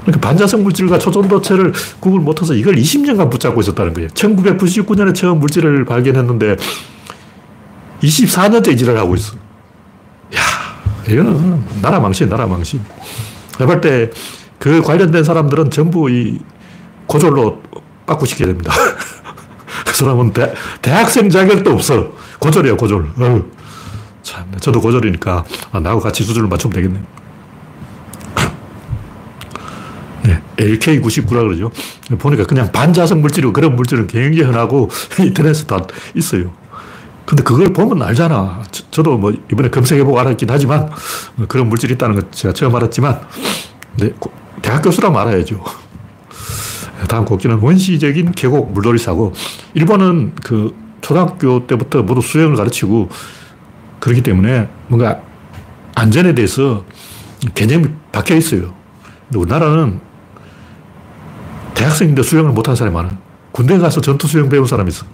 [0.00, 4.08] 그러니까 반자성 물질과 초전도체를 구분 못해서 이걸 20년간 붙잡고 있었다는 거예요.
[4.08, 6.56] 1999년에 처음 물질을 발견했는데
[8.02, 9.34] 24년째 이지를 하고 있어.
[10.34, 10.40] 야,
[11.06, 12.80] 이거는 나라 망신, 나라 망신.
[13.58, 14.10] 내가 볼때
[14.58, 16.40] 그 관련된 사람들은 전부 이
[17.06, 17.62] 고졸로
[18.06, 18.72] 바꾸시켜야 됩니다.
[19.86, 22.12] 그 사람은 대, 대학생 자격도 없어.
[22.38, 23.12] 고졸이야, 고졸.
[23.18, 23.50] 어휴.
[24.22, 27.00] 참, 저도 고졸이니까 아, 나하고 같이 수준을 맞추면 되겠네.
[30.24, 31.70] 네, LK99라 그러죠.
[32.18, 34.88] 보니까 그냥 반자성 물질이고 그런 물질은 굉장히 흔하고
[35.18, 35.80] 인터넷에 다
[36.14, 36.52] 있어요.
[37.26, 38.62] 근데 그걸 보면 알잖아.
[38.90, 40.90] 저, 도뭐 이번에 검색해보고 알았긴 하지만
[41.48, 43.20] 그런 물질이 있다는 거 제가 처음 알았지만
[43.96, 44.10] 네,
[44.60, 45.62] 대학 교수라면 알아야죠.
[47.08, 49.32] 다음 곡지는 원시적인 계곡 물놀이 사고,
[49.74, 53.08] 일본은 그 초등학교 때부터 모두 수영을 가르치고
[54.00, 55.20] 그렇기 때문에 뭔가
[55.94, 56.84] 안전에 대해서
[57.54, 58.74] 개념이 박혀 있어요.
[59.28, 60.00] 근데 우리나라는
[61.74, 63.10] 대학생인데 수영을 못하는 사람이 많아.
[63.50, 65.04] 군대 가서 전투 수영 배운 사람이 있어.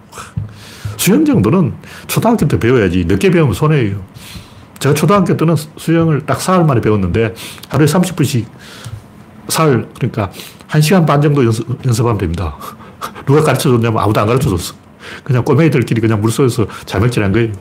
[0.97, 1.75] 수영 정도는
[2.07, 3.05] 초등학교 때 배워야지.
[3.07, 4.03] 늦게 배우면 손해예요.
[4.79, 7.35] 제가 초등학교 때는 수영을 딱 사흘 만에 배웠는데
[7.69, 8.47] 하루에 30분씩
[9.49, 10.31] 사흘, 그러니까
[10.69, 12.57] 1시간 반 정도 연습, 연습하면 됩니다.
[13.27, 14.75] 누가 가르쳐 줬냐면 아무도 안 가르쳐 줬어.
[15.25, 17.53] 그냥 꼬맹이들끼리 그냥 물속에서 자멸질한 거예요.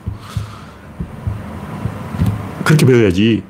[2.64, 3.42] 그렇게 배워야지.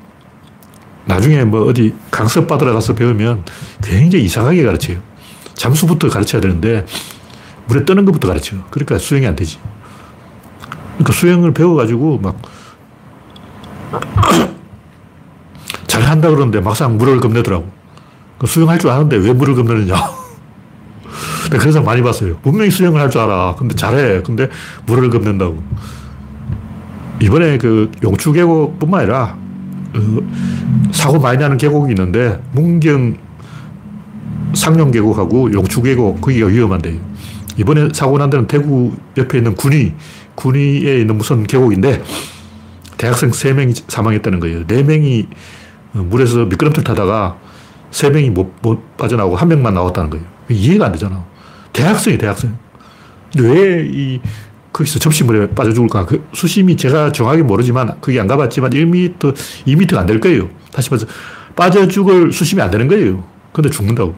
[1.05, 3.43] 나중에 뭐 어디 강습 받으러 가서 배우면
[3.83, 4.99] 굉장히 이상하게 가르쳐요.
[5.55, 6.85] 잠수부터 가르쳐야 되는데
[7.67, 8.55] 물에 뜨는 것부터 가르쳐.
[8.69, 9.57] 그러니까 수영이 안 되지.
[10.93, 12.41] 그러니까 수영을 배워가지고 막
[15.87, 17.78] 잘 한다 그러는데 막상 물을 겁내더라고.
[18.39, 19.95] 그 수영할 줄 아는데 왜 물을 겁내느냐.
[21.51, 22.37] 그래서 많이 봤어요.
[22.41, 23.55] 분명히 수영을 할 줄 알아.
[23.57, 24.21] 근데 잘해.
[24.21, 24.49] 근데
[24.85, 25.61] 물을 겁낸다고.
[27.21, 29.37] 이번에 그 용추 계곡뿐만 아니라
[29.93, 30.25] 그
[30.91, 33.17] 사고 많이 나는 계곡이 있는데 문경
[34.53, 36.99] 상룡 계곡하고 용추 계곡 거기가 위험한데
[37.57, 39.93] 이번에 사고 난 데는 대구 옆에 있는 군위
[40.35, 42.03] 군위에 있는 무슨 계곡인데
[42.97, 44.65] 대학생 3명이 사망했다는 거예요.
[44.65, 45.27] 4명이
[45.91, 47.37] 물에서 미끄럼틀 타다가
[47.91, 50.25] 3명이 못, 못 빠져나오고 한 명만 나왔다는 거예요.
[50.49, 51.25] 이해가 안 되잖아.
[51.73, 52.57] 대학생이 대학생.
[53.33, 54.21] 근데 왜이
[54.73, 56.05] 거기서 접시물에 빠져 죽을까?
[56.05, 59.17] 그 수심이 제가 정확히 모르지만 거기 안 가봤지만 1m,
[59.65, 60.49] 2m가 안 될 거예요.
[60.71, 61.07] 다시 말해서
[61.55, 63.23] 빠져 죽을 수심이 안 되는 거예요.
[63.51, 64.15] 근데 죽는다고.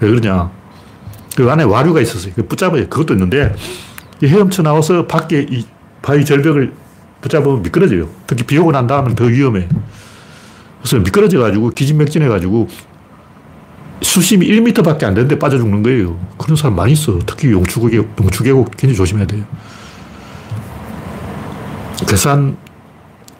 [0.00, 0.50] 왜 그러냐?
[1.36, 2.32] 그 안에 와류가 있었어요.
[2.34, 2.88] 그 붙잡아요.
[2.88, 3.54] 그것도 있는데
[4.22, 5.64] 헤엄쳐 나와서 밖에 이
[6.02, 6.72] 바위 절벽을
[7.20, 8.08] 붙잡으면 미끄러져요.
[8.26, 9.68] 특히 비 오고 난 다음은 더 위험해.
[10.80, 12.68] 그래서 미끄러져가지고 기진맥진해가지고
[14.02, 16.18] 수심이 1m 밖에 안 되는데 빠져 죽는 거예요.
[16.38, 17.18] 그런 사람 많이 있어.
[17.26, 19.44] 특히 용추계곡, 용추계곡 굉장히 조심해야 돼요.
[22.06, 22.56] 괴산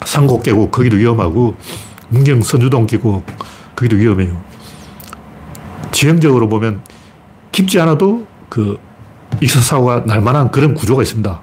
[0.04, 1.56] 상곡 계곡, 거기도 위험하고,
[2.08, 3.24] 문경 선주동 계곡,
[3.76, 4.42] 거기도 위험해요.
[5.90, 6.82] 지형적으로 보면
[7.50, 8.78] 깊지 않아도 그
[9.40, 11.42] 익사사고가 날 만한 그런 구조가 있습니다.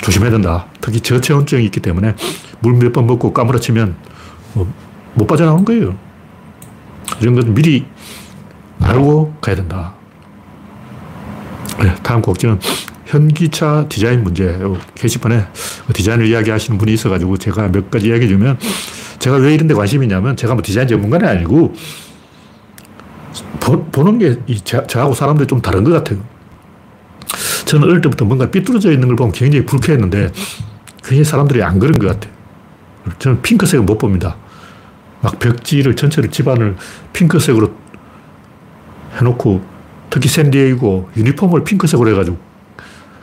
[0.00, 0.66] 조심해야 된다.
[0.80, 2.14] 특히 저체온증이 있기 때문에
[2.60, 3.96] 물 몇 번 먹고 까무러치면
[4.54, 4.66] 뭐
[5.14, 5.96] 못 빠져나오는 거예요.
[7.20, 7.84] 이런 건 미리
[8.88, 9.94] 알고 가야 된다.
[11.82, 12.58] 네, 다음 곡지는
[13.04, 14.58] 현기차 디자인 문제.
[14.94, 15.46] 게시판에
[15.92, 18.58] 디자인을 이야기하시는 분이 있어가지고 제가 몇 가지 이야기해 주면
[19.18, 21.74] 제가 왜 이런 데 관심이 있냐면 제가 뭐 디자인 전문가는 아니고
[23.60, 26.18] 보, 는 게 저, 저하고 사람들이 좀 다른 것 같아요.
[27.66, 30.32] 저는 어릴 때부터 뭔가 삐뚤어져 있는 걸 보면 굉장히 불쾌했는데
[31.02, 32.32] 굉장히 사람들이 안 그런 것 같아요.
[33.18, 34.36] 저는 핑크색을 못 봅니다.
[35.20, 36.76] 막 벽지를 전체를 집안을
[37.12, 37.87] 핑크색으로
[39.18, 39.60] 해놓고
[40.10, 42.36] 특히 샌디에이고 유니폼을 핑크색으로 해가지고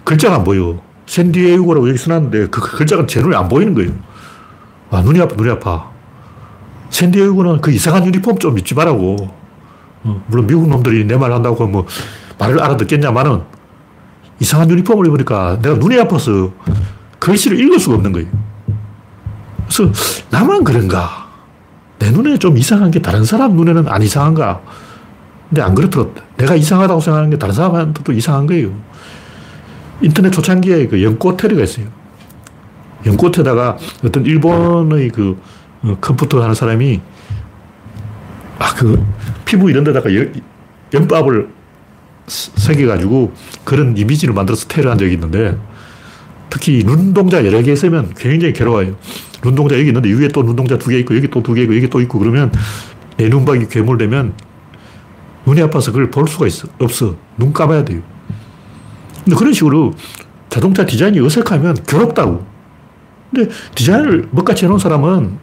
[0.04, 0.80] 글자가 안 보여.
[1.08, 3.92] 샌디에이고라고 여기 써놨는데 그 글자가 제 눈에 안 보이는 거예요.
[4.90, 5.90] 와, 눈이 아파, 눈이 아파.
[6.90, 9.18] 샌디에이고는 그 이상한 유니폼 좀 입지 말라고.
[10.04, 11.86] 어, 물론 미국 놈들이 내 말 한다고 뭐
[12.38, 13.42] 말을 알아듣겠냐마는
[14.40, 16.52] 이상한 유니폼을 입으니까 내가 눈이 아파서
[17.20, 18.28] 글씨를 읽을 수가 없는 거예요.
[19.68, 19.92] 그래서
[20.30, 21.26] 나만 그런가?
[21.98, 24.62] 내 눈에 좀 이상한 게 다른 사람 눈에는 안 이상한가?
[25.56, 26.10] 근데 안 그렇더라.
[26.36, 28.74] 내가 이상하다고 생각하는 게 다른 사람한테도 이상한 거예요.
[30.02, 31.86] 인터넷 초창기에 그 연꽃테리가 있어요.
[33.06, 35.38] 연꽃에다가 어떤 일본의 그
[35.84, 37.00] 어, 컴퓨터 하는 사람이
[38.60, 39.02] 아, 그
[39.46, 40.34] 피부 이런 데다가 연,
[40.94, 41.48] 연밥을
[42.28, 43.32] 새겨가지고
[43.64, 45.58] 그런 이미지를 만들어서 테러 한 적이 있는데
[46.50, 48.98] 특히 눈동자 여러 개 있으면 굉장히 괴로워요.
[49.42, 51.90] 눈동자 여기 있는데 위에 또 눈동자 두 개 있고 여기 또 두 개 있고 여기
[51.90, 52.52] 또 있고 그러면
[53.16, 54.34] 내 눈박이 괴물되면
[55.46, 56.68] 눈이 아파서 그걸 볼 수가 있어.
[56.80, 57.16] 없어.
[57.38, 58.02] 눈 감아야 돼요.
[59.24, 59.94] 근데 그런 식으로
[60.50, 62.46] 자동차 디자인이 어색하면 괴롭다고.
[63.32, 65.38] 근데 디자인을 멋같이 해놓은 사람은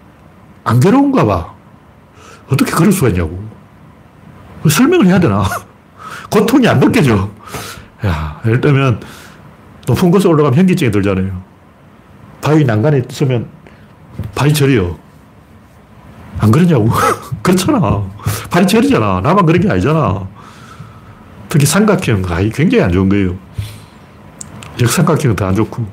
[0.64, 1.54] 안 괴로운가 봐.
[2.48, 3.42] 어떻게 그럴 수가 있냐고.
[4.68, 5.44] 설명을 해야 되나?
[6.30, 7.28] 고통이 안 느껴져.
[8.04, 9.00] 야, 예를 들면,
[9.86, 11.42] 높은 곳에 올라가면 현기증이 들잖아요.
[12.40, 13.48] 바위 난간에 있으면
[14.34, 14.98] 발이 저려요.
[16.38, 16.88] 안 그러냐고.
[17.42, 18.02] 그렇잖아.
[18.50, 19.20] 발이 저리잖아.
[19.20, 20.26] 나만 그런 게 아니잖아.
[21.48, 23.36] 특히 삼각형, 아, 굉장히 안 좋은 거예요.
[24.80, 25.86] 역삼각형은 더 안 좋고.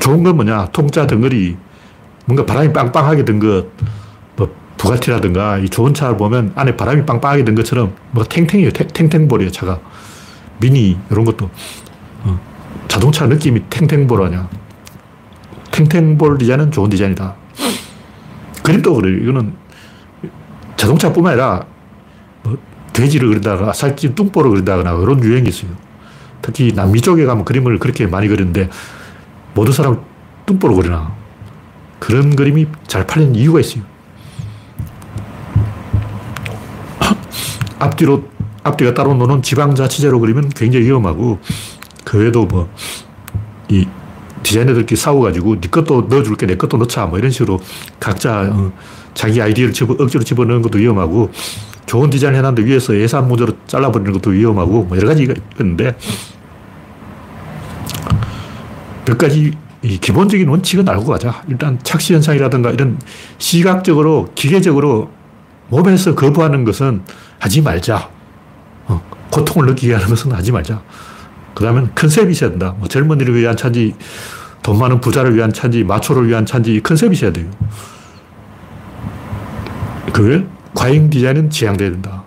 [0.00, 0.68] 좋은 건 뭐냐?
[0.72, 1.56] 통짜 덩어리.
[2.24, 3.66] 뭔가 바람이 빵빵하게 든 것.
[4.36, 8.70] 뭐, 부가티라든가, 이 좋은 차를 보면 안에 바람이 빵빵하게 든 것처럼, 뭐, 탱탱이에요.
[8.70, 9.80] 탱탱볼이에요, 차가.
[10.60, 11.50] 미니, 이런 것도.
[12.24, 12.40] 어.
[12.86, 14.48] 자동차 느낌이 탱탱볼 아니야.
[15.72, 17.34] 탱탱볼 디자인은 좋은 디자인이다.
[18.68, 19.16] 그림도 그래요.
[19.16, 19.54] 이거는
[20.76, 21.64] 자동차뿐만 아니라
[22.42, 22.58] 뭐
[22.92, 25.70] 돼지를 그린다거나 살찐 뚱보를 그린다거나 그런 유행이 있어요.
[26.42, 28.68] 특히 남미 쪽에 가면 그림을 그렇게 많이 그리는데
[29.54, 30.04] 모든 사람
[30.44, 31.16] 뚱보로 그리나.
[31.98, 33.82] 그런 그림이 잘 팔리는 이유가 있어요.
[37.80, 38.24] 앞뒤로,
[38.62, 41.40] 앞뒤가 따로 노는 지방자치제로 그리면 굉장히 위험하고,
[42.04, 42.70] 그 외에도 뭐,
[43.68, 43.86] 이
[44.42, 47.60] 디자이너들끼리 싸워가지고 네 것도 넣어줄게, 내 것도 넣자, 뭐 이런 식으로
[48.00, 48.72] 각자 어,
[49.14, 51.30] 자기 아이디어를 집어, 억지로 집어넣는 것도 위험하고,
[51.86, 55.96] 좋은 디자인 해놨는데 위에서 예산 문제로 잘라버리는 것도 위험하고, 뭐 여러 가지가 있는데,
[59.04, 61.42] 몇 가지 기본적인 원칙은 알고 가자.
[61.48, 62.98] 일단 착시 현상이라든가 이런
[63.38, 65.10] 시각적으로, 기계적으로
[65.68, 67.02] 몸에서 거부하는 것은
[67.38, 68.10] 하지 말자.
[69.30, 70.82] 고통을 느끼게 하는 것은 하지 말자.
[71.58, 72.76] 그 다음엔 컨셉이 있어야 된다.
[72.78, 73.92] 뭐 젊은이를 위한 차인지,
[74.62, 77.50] 돈 많은 부자를 위한 차인지, 마초를 위한 차인지 컨셉이 있어야 돼요.
[80.12, 82.22] 그 과잉 디자인은 지양돼야 된다.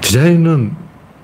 [0.00, 0.74] 디자인은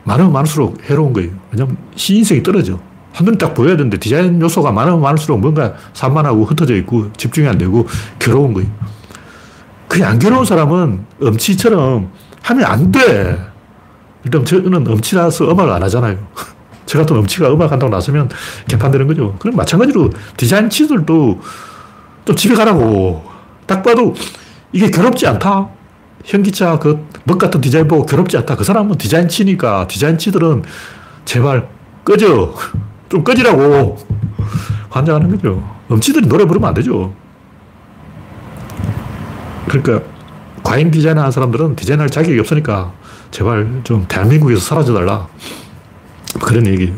[0.05, 1.31] 많으면 많을수록 해로운 거예요.
[1.51, 2.79] 왜냐면 시인성이 떨어져.
[3.15, 7.89] 한눈에 딱 보여야 되는데 디자인 요소가 많으면 많을수록 뭔가 산만하고 흩어져 있고 집중이 안 되고
[8.19, 8.69] 괴로운 거예요.
[9.89, 12.11] 그게 안 괴로운 사람은 음치처럼
[12.43, 13.51] 하면 안 돼.
[14.25, 16.19] 일단 저는 음치라서 음악을 안 하잖아요.
[16.87, 18.29] 저 같은 음치가 음악 한다고 나서면
[18.69, 19.37] 개판되는 거죠.
[19.39, 21.41] 그럼 마찬가지로 디자인 치들도
[22.25, 23.25] 좀 집에 가라고.
[23.67, 24.15] 딱 봐도
[24.73, 25.69] 이게 괴롭지 않다.
[26.25, 28.57] 현기차 그먹 같은 디자인 보고 괴롭지 않다.
[28.57, 30.65] 그 사람은 디자인 치니까 디자인 치들은
[31.25, 31.69] 제발
[32.05, 32.55] 꺼져.
[33.09, 33.99] 좀 꺼지라고.
[34.91, 35.63] 환장하는 거죠.
[35.91, 37.13] 음치들이 노래 부르면 안 되죠.
[39.69, 40.03] 그러니까
[40.63, 42.93] 과잉 디자인 하는 사람들은 디자인할 자격이 없으니까
[43.31, 45.29] 제발 좀 대한민국에서 사라져달라.
[46.41, 46.93] 그런 얘기.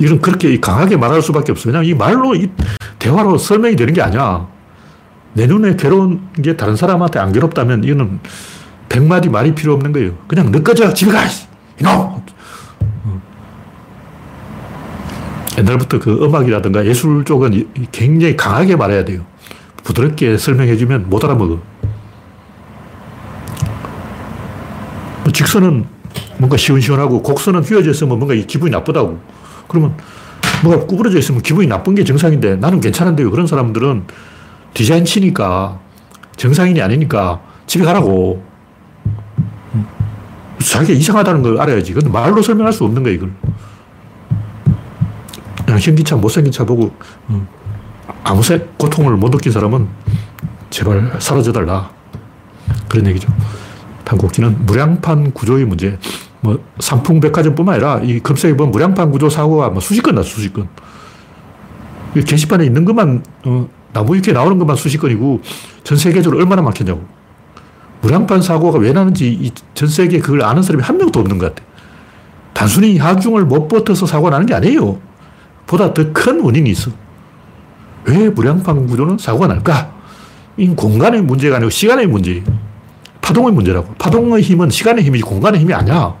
[0.00, 1.68] 이건 그렇게 강하게 말할 수밖에 없어.
[1.68, 2.50] 왜냐면 이 말로, 이
[2.98, 4.46] 대화로 설명이 되는 게 아니야.
[5.34, 8.20] 내 눈에 괴로운 게 다른 사람한테 안 괴롭다면 이거는
[8.88, 10.14] 백마디 말이 필요 없는 거예요.
[10.26, 10.92] 그냥 너 꺼져!
[10.92, 11.20] 집에 가!
[11.78, 12.22] 이놈!
[15.58, 19.24] 옛날부터 그 음악이라든가 예술 쪽은 굉장히 강하게 말해야 돼요.
[19.84, 21.60] 부드럽게 설명해주면 못 알아먹어.
[25.40, 25.86] 직선은
[26.36, 29.18] 뭔가 시원시원하고 곡선은 휘어져 있으면 뭔가 기분이 나쁘다고.
[29.68, 29.96] 그러면
[30.62, 33.30] 뭐가 구부러져 있으면 기분이 나쁜 게 정상인데 나는 괜찮은데요.
[33.30, 34.04] 그런 사람들은
[34.74, 35.80] 디자인 치니까
[36.36, 38.44] 정상인이 아니니까 집에 가라고.
[40.58, 41.94] 자기가 이상하다는 걸 알아야지.
[41.94, 43.32] 근데 말로 설명할 수 없는 거야, 이걸.
[45.64, 46.92] 그냥 현기 차, 못생긴 차 보고,
[47.28, 47.46] 어,
[48.24, 49.88] 아무 새 고통을 못 느낀 사람은
[50.68, 51.90] 제발 사라져달라.
[52.88, 53.32] 그런 얘기죠.
[54.10, 55.96] 한국기는 무량판 구조의 문제.
[56.40, 60.52] 뭐 상품 백화점뿐만 아니라 이 검색해 보면 무량판 구조 사고가 뭐 수십 건 나, 수십
[60.52, 60.68] 건.
[62.14, 65.42] 게시판에 있는 것만 어, 나무 위키에 나오는 것만 수십 건이고
[65.84, 67.04] 전 세계적으로 얼마나 많겠냐고.
[68.00, 71.64] 무량판 사고가 왜 나는지 전 세계에 그걸 아는 사람이 한 명도 없는 것 같아.
[72.52, 74.98] 단순히 하중을 못 버텨서 사고가 나는 게 아니에요.
[75.68, 76.90] 보다 더 큰 원인이 있어.
[78.06, 79.92] 왜 무량판 구조는 사고가 날까?
[80.56, 82.69] 이 공간의 문제가 아니고 시간의 문제예요.
[83.20, 83.94] 파동의 문제라고.
[83.94, 86.14] 파동의 힘은 시간의 힘이지 공간의 힘이 아니야.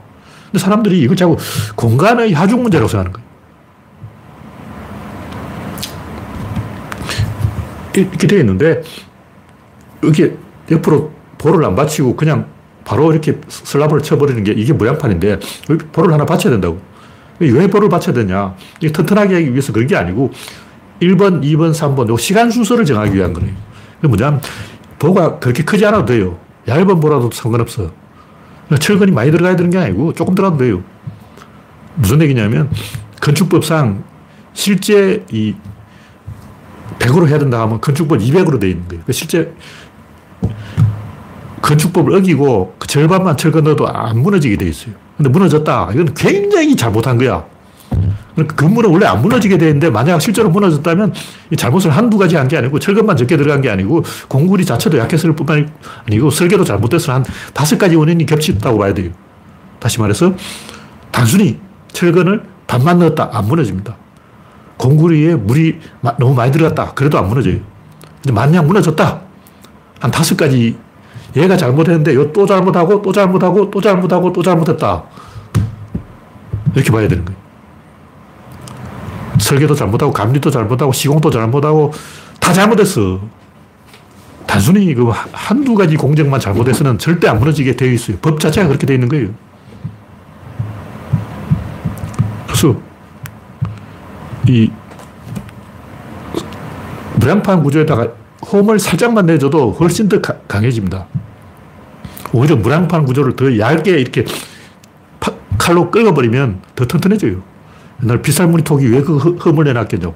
[0.46, 1.36] 근데 사람들이 이걸 자꾸
[1.76, 3.30] 공간의 하중 문제라고 생각하는 거예요.
[7.94, 8.82] 이렇게 되어 있는데,
[10.04, 10.36] 이게
[10.70, 12.46] 옆으로 볼을 안 받치고 그냥
[12.84, 15.40] 바로 이렇게 슬랍을 쳐버리는 게 이게 무량판인데,
[15.92, 16.80] 볼을 하나 받쳐야 된다고.
[17.40, 18.54] 왜 볼을 받쳐야 되냐?
[18.80, 20.30] 이게 튼튼하게 하기 위해서 그런 게 아니고,
[21.00, 23.54] 1번, 2번, 3번, 요 시간 순서를 정하기 위한 거예요.
[24.00, 24.40] 그 뭐냐면,
[24.98, 26.38] 보가 그렇게 크지 않아도 돼요.
[26.68, 27.90] 얇은 보라도 상관없어.
[28.78, 30.82] 철근이 많이 들어가야 되는 게 아니고 조금 들어가도 돼요.
[31.96, 32.70] 무슨 얘기냐면,
[33.20, 34.04] 건축법상
[34.52, 35.54] 실제 이
[36.98, 39.02] 100으로 해야 된다 하면 건축법 200으로 돼 있는 거예요.
[39.06, 39.52] 그 실제
[41.62, 44.94] 건축법을 어기고 그 절반만 철근 넣어도 안 무너지게 돼 있어요.
[45.16, 45.90] 근데 무너졌다.
[45.92, 47.44] 이건 굉장히 잘못한 거야.
[48.34, 51.12] 그러니까 건물은 원래 안 무너지게 되는데 만약 실제로 무너졌다면
[51.50, 55.34] 이 잘못을 한두 가지 한 게 아니고 철근만 적게 들어간 게 아니고 공구리 자체도 약했을
[55.36, 55.70] 뿐만
[56.08, 59.10] 아니고 설계도 잘못돼서 한 다섯 가지 원인이 겹쳤다고 봐야 돼요.
[59.78, 60.34] 다시 말해서
[61.10, 61.58] 단순히
[61.92, 63.30] 철근을 반만 넣었다.
[63.32, 63.96] 안 무너집니다.
[64.78, 65.78] 공구리에 물이
[66.18, 66.92] 너무 많이 들어갔다.
[66.94, 67.58] 그래도 안 무너져요.
[68.22, 69.20] 근데 만약 무너졌다.
[70.00, 70.76] 한 다섯 가지
[71.36, 75.04] 얘가 잘못했는데 또 잘못하고 또 잘못하고 또 잘못하고 또 잘못했다.
[76.74, 77.38] 이렇게 봐야 되는 거예요.
[79.40, 81.92] 설계도 잘못하고 감리도 잘못하고 시공도 잘못하고
[82.38, 83.20] 다 잘못했어.
[84.46, 88.16] 단순히 그 한두 가지 공정만 잘못해서는 절대 안 무너지게 되어 있어요.
[88.20, 89.28] 법 자체가 그렇게 되어 있는 거예요.
[92.46, 92.76] 그래서
[94.48, 94.70] 이
[97.16, 98.08] 무량판 구조에다가
[98.50, 101.06] 홈을 살짝만 내줘도 훨씬 더 강해집니다.
[102.32, 104.24] 오히려 무량판 구조를 더 얇게 이렇게
[105.58, 107.49] 칼로 긁어버리면 더 튼튼해져요.
[108.02, 110.14] 옛날 비살무늬 톡이 왜 그 흠을 내놨겠죠?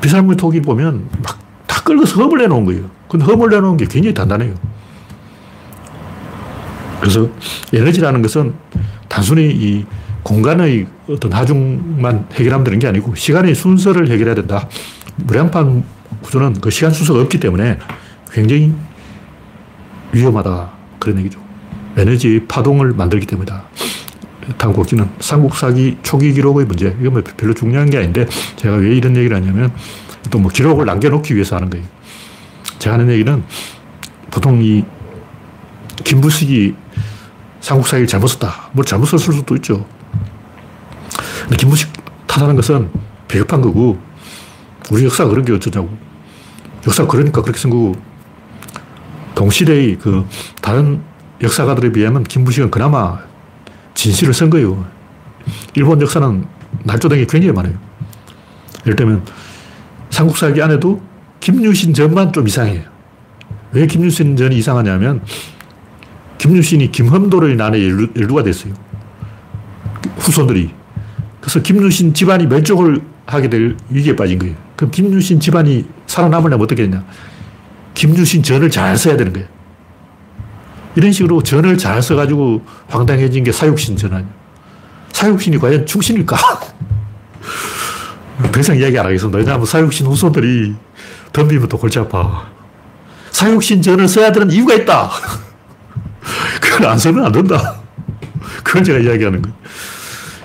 [0.00, 2.90] 비살무늬 톡이 보면 막다 긁어서 흠을 내놓은 거예요.
[3.08, 4.54] 근데 흠을 내놓은 게 굉장히 단단해요.
[7.00, 7.28] 그래서
[7.72, 8.54] 에너지라는 것은
[9.08, 9.86] 단순히 이
[10.22, 14.68] 공간의 어떤 하중만 해결하면 되는 게 아니고 시간의 순서를 해결해야 된다.
[15.16, 15.84] 무량판
[16.22, 17.78] 구조는 그 시간 순서가 없기 때문에
[18.30, 18.72] 굉장히
[20.12, 20.70] 위험하다.
[20.98, 21.40] 그런 얘기죠.
[21.96, 23.64] 에너지 파동을 만들기 때문이다.
[24.56, 26.96] 탐국기는 삼국사기 초기 기록의 문제.
[27.00, 29.72] 이건 뭐 별로 중요한 게 아닌데 제가 왜 이런 얘기를 하냐면
[30.30, 31.84] 또 뭐 기록을 남겨놓기 위해서 하는 거예요.
[32.78, 33.42] 제가 하는 얘기는
[34.30, 34.84] 보통 이
[36.04, 36.74] 김부식이
[37.60, 38.70] 삼국사기를 잘못 썼다.
[38.72, 39.84] 뭐 잘못 썼을 수도 있죠.
[41.42, 41.90] 근데 김부식
[42.26, 42.90] 탓하는 것은
[43.26, 43.98] 비겁한 거고,
[44.90, 45.90] 우리 역사가 그런 게 어쩌냐고.
[46.86, 47.96] 역사가 그러니까 그렇게 쓴 거고,
[49.34, 50.26] 동시대의 그
[50.62, 51.02] 다른
[51.42, 53.18] 역사가들에 비하면 김부식은 그나마
[53.94, 54.86] 진실을 쓴 거예요.
[55.74, 56.44] 일본 역사는
[56.84, 57.74] 날조된 게 굉장히 많아요.
[58.86, 59.24] 예를 들면
[60.10, 61.00] 삼국사기 안에도
[61.40, 62.82] 김유신 전만 좀 이상해요.
[63.72, 65.22] 왜 김유신 전이 이상하냐면
[66.38, 68.72] 김유신이 김험도를 난에 연루가 됐어요.
[70.18, 70.70] 후손들이.
[71.40, 74.54] 그래서 김유신 집안이 멸종을 하게 될 위기에 빠진 거예요.
[74.76, 77.04] 그럼 김유신 집안이 살아남으려면 어떻게 되냐.
[77.94, 79.48] 김유신 전을 잘 써야 되는 거예요.
[80.98, 84.28] 이런 식으로 전을 잘 써가지고 황당해진 게 사육신 전 아니에요.
[85.12, 86.34] 사육신이 과연 충신일까?
[88.50, 89.38] 더 이상 이야기 안 하겠습니다.
[89.38, 90.74] 왜냐하면 사육신 후손들이
[91.32, 92.48] 덤비면 또 골치 아파.
[93.30, 95.08] 사육신 전을 써야 되는 이유가 있다.
[96.60, 97.76] 그걸 안 쓰면 안 된다.
[98.64, 99.56] 그걸 제가 이야기하는 거예요.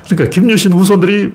[0.08, 1.34] 그러니까 김유신 후손들이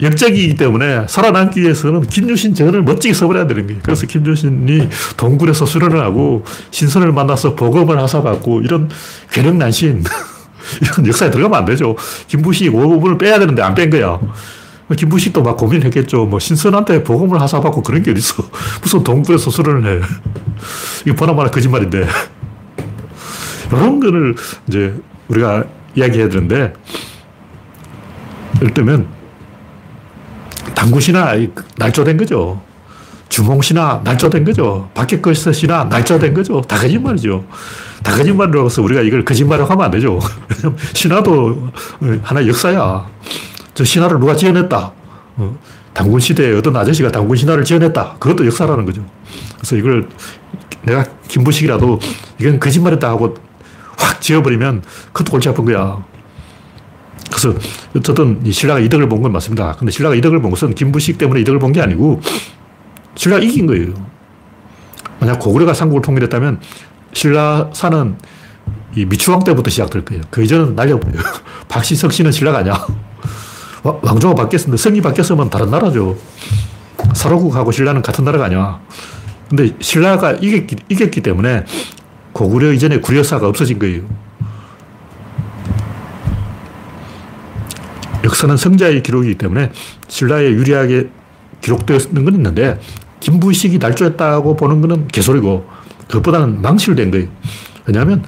[0.00, 3.80] 역적이기 때문에 살아남기 위해서는 김유신 전을 멋지게 써버려야 되는 거예요.
[3.82, 8.90] 그래서 김유신이 동굴에서 수련을 하고 신선을 만나서 복음을 하사받고 이런
[9.30, 10.02] 괴력난신
[10.82, 11.94] 이런 역사에 들어가면 안 되죠.
[12.26, 14.18] 김부식 5분을 빼야 되는데 안 뺀 거야.
[14.96, 16.26] 김부식도 막 고민했겠죠.
[16.26, 18.44] 뭐 신선한테 복음을 하사받고 그런 게 어딨어.
[18.82, 20.04] 무슨 동굴에서 수련을 해.
[21.06, 22.06] 이거 보나마나 거짓말인데.
[23.70, 24.34] 이런 거를
[24.68, 24.94] 이제
[25.28, 25.64] 우리가
[25.96, 26.74] 이야기해야 되는데
[28.56, 29.06] 예를 들면
[30.74, 31.34] 당구시나
[31.76, 32.60] 날조된 거죠.
[33.28, 34.88] 주몽시나 날조된 거죠.
[34.94, 36.60] 박격거시나 날조된 거죠.
[36.62, 37.44] 다 거짓말이죠.
[38.02, 40.20] 다 거짓말이라서 우리가 이걸 거짓말이라고 하면 안 되죠.
[40.94, 41.70] 신화도
[42.22, 43.06] 하나의 역사야.
[43.74, 44.92] 저 신화를 누가 지어냈다.
[45.36, 45.58] 어,
[45.92, 48.16] 당군 시대에 어떤 아저씨가 당군 신화를 지어냈다.
[48.20, 49.04] 그것도 역사라는 거죠.
[49.56, 50.08] 그래서 이걸
[50.82, 51.98] 내가 김부식이라도
[52.40, 53.34] 이건 거짓말이다 하고
[53.98, 54.82] 확 지어버리면
[55.12, 56.04] 그것도 골치 아픈 거야.
[57.30, 57.54] 그래서
[57.96, 59.72] 어쨌든 신라가 이득을 본 건 맞습니다.
[59.78, 62.20] 근데 신라가 이득을 본 것은 김부식 때문에 이득을 본 게 아니고
[63.16, 63.92] 신라가 이긴 거예요.
[65.20, 66.60] 만약 고구려가 삼국을 통일했다면
[67.12, 68.16] 신라사는
[68.96, 70.22] 이 미추왕 때부터 시작될 거예요.
[70.30, 71.22] 그 이전은 날려버려요.
[71.68, 72.86] 박시석 씨는 신라가 아니야.
[73.82, 76.16] 왕조가 바뀌었는데 성이 바뀌었으면 다른 나라죠.
[77.14, 78.80] 사로국하고 신라는 같은 나라가 아니야.
[79.48, 81.64] 근데 신라가 이겼기, 이겼기 때문에
[82.32, 84.02] 고구려 이전에 구려사가 없어진 거예요.
[88.24, 89.70] 역사는 성자의 기록이기 때문에
[90.08, 91.08] 신라에 유리하게
[91.60, 92.80] 기록되는 건 있는데
[93.20, 95.66] 김부식이 날조했다고 보는 거는 개소리고
[96.08, 97.28] 그것보다는 망실된 거예요.
[97.86, 98.24] 왜냐하면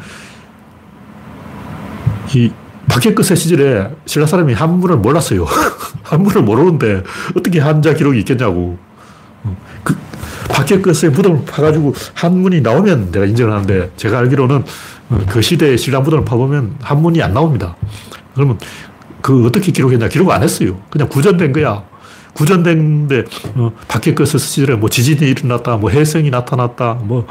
[2.35, 2.50] 이
[2.88, 5.46] 박해끝의 시절에 신라 사람이 한문을 몰랐어요.
[6.04, 7.02] 한문을 모르는데
[7.37, 8.78] 어떻게 한자 기록이 있겠냐고.
[9.82, 9.96] 그
[10.48, 14.64] 박해끝의 무덤을 파가지고 한문이 나오면 내가 인정을 하는데 제가 알기로는
[15.28, 17.76] 그 시대의 신라 무덤을 파보면 한문이 안 나옵니다.
[18.35, 18.59] 그러면
[19.26, 20.06] 그 어떻게 기록했냐?
[20.06, 20.80] 기록 안 했어요.
[20.88, 21.82] 그냥 구전된 거야.
[22.34, 23.24] 구전된데
[23.56, 27.26] 어, 박해커스 시절에 뭐 지진이 일어났다, 뭐 해성이 나타났다, 뭐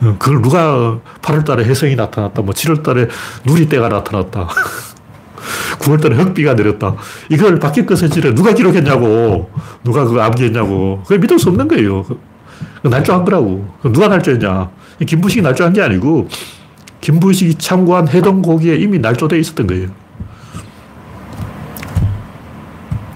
[0.00, 3.08] 어, 그걸 누가 8월달에 해성이 나타났다, 뭐 7월달에
[3.44, 4.48] 누리때가 나타났다.
[5.78, 6.96] 9월달에 흑비가 내렸다.
[7.30, 9.48] 이걸 박해커스 시절에 누가 기록했냐고,
[9.84, 11.04] 누가 그거 암기했냐고.
[11.06, 12.04] 그게 믿을 수 없는 거예요.
[12.82, 13.68] 날조한 거라고.
[13.84, 14.68] 누가 날조했냐?
[15.06, 16.26] 김부식이 날조한 게 아니고
[17.00, 20.05] 김부식이 참고한 해동고기에 이미 날조되어 있었던 거예요.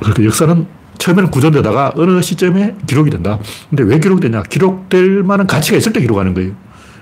[0.00, 0.66] 그러니까 역사는
[0.98, 3.38] 처음에는 구전되다가 어느 시점에 기록이 된다.
[3.70, 4.42] 근데 왜 기록이 되냐?
[4.42, 6.52] 기록될 만한 가치가 있을 때 기록하는 거예요.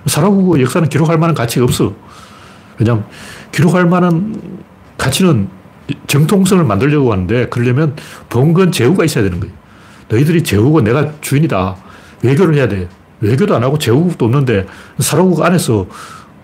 [0.06, 1.94] 사라구 역사는 기록할 만한 가치가 없어.
[2.78, 3.04] 왜냐면
[3.50, 4.40] 기록할 만한
[4.96, 5.48] 가치는
[6.06, 7.96] 정통성을 만들려고 하는데 그러려면
[8.28, 9.54] 봉건 제후가 있어야 되는 거예요.
[10.08, 11.76] 너희들이 제후고 내가 주인이다.
[12.22, 12.88] 외교를 해야 돼.
[13.20, 14.66] 외교도 안 하고 제후국도 없는데
[14.98, 15.86] 사라국 안에서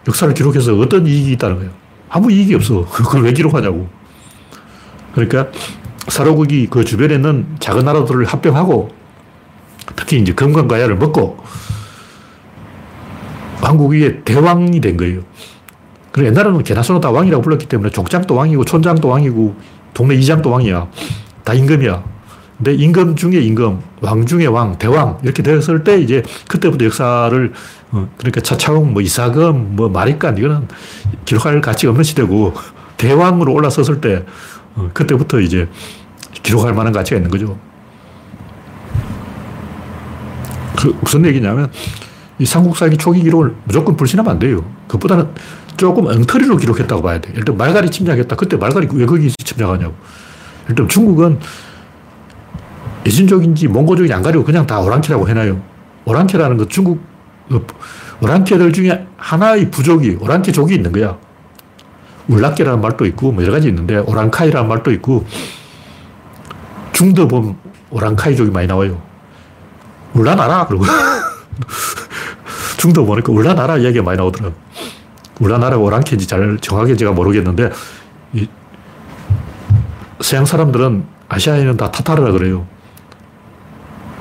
[0.08, 1.70] 역사를 기록해서 어떤 이익이 있다는 거예요.
[2.08, 2.84] 아무 이익이 없어.
[2.90, 3.88] 그걸 왜 기록하냐고.
[5.14, 5.48] 그러니까
[6.08, 8.90] 사로국이 그 주변에 있는 작은 나라들을 합병하고
[9.96, 11.38] 특히 이제 금강가야를 먹고
[13.60, 15.22] 한국이 대왕이 된 거예요.
[16.12, 19.56] 그래 옛날에는 개나소나 다 왕이라고 불렀기 때문에 족장도 왕이고 촌장도 왕이고
[19.94, 20.86] 동네 이장도 왕이야.
[21.42, 22.04] 다 임금이야.
[22.56, 27.52] 근데 임금 중에 임금, 왕 중에 왕, 대왕 이렇게 되었을 때 이제 그때부터 역사를
[27.90, 30.68] 어, 그러니까 차차웅, 뭐 이사금, 뭐 마리간 이거는
[31.24, 32.54] 기록할 가치가 없는 시대고
[32.96, 34.24] 대왕으로 올라섰을 때
[34.76, 35.68] 어, 그때부터 이제
[36.42, 37.58] 기록할 만한 가치가 있는 거죠.
[40.76, 41.70] 그 무슨 얘기냐면
[42.38, 44.64] 이 삼국사기 초기 기록을 무조건 불신하면 안 돼요.
[44.88, 45.28] 그것보다는
[45.76, 47.32] 조금 엉터리로 기록했다고 봐야 돼.
[47.32, 48.36] 들어 말갈이 침략했다.
[48.36, 49.94] 그때 말갈이 왜 거기 침략하냐고.
[50.68, 51.38] 들어 중국은
[53.06, 55.60] 예진족인지 몽고족인지 안 가리고 그냥 다 오랑캐라고 해놔요.
[56.06, 57.00] 오랑캐라는 건 중국
[57.48, 57.64] 그
[58.20, 61.18] 오랑캐들 중에 하나의 부족이 오랑캐족이 있는 거야.
[62.28, 65.26] 울락계라는 말도 있고 뭐 여러 가지 있는데 오랑카이라는 말도 있고
[66.92, 67.56] 중도 보면
[67.90, 69.00] 오랑카이족이 많이 나와요.
[70.14, 70.84] 울라나라 그러고
[72.78, 74.56] 중도 보니까 울라나라 이야기가 많이 나오더라고요.
[75.40, 77.70] 울라나라가 오랑캐인지 잘 정확히 제가 모르겠는데
[78.32, 78.48] 이
[80.20, 82.66] 서양 사람들은 아시아에는 다 타타르라 그래요.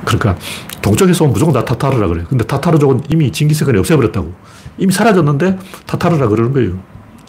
[0.06, 0.36] 그러니까
[0.82, 2.26] 동쪽에서 오면 무조건 다 타타르라 그래요.
[2.28, 4.34] 근데 타타르족은 이미 징기스칸이 없애버렸다고.
[4.78, 6.80] 이미 사라졌는데 타타르라 그러는 거예요.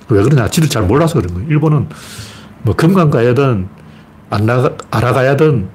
[0.08, 0.48] 왜 그러냐?
[0.48, 1.48] 지를 잘 몰라서 그런 거예요.
[1.48, 1.88] 일본은
[2.62, 3.68] 뭐 금강 가야든
[4.30, 5.68] 안나, 아라가야든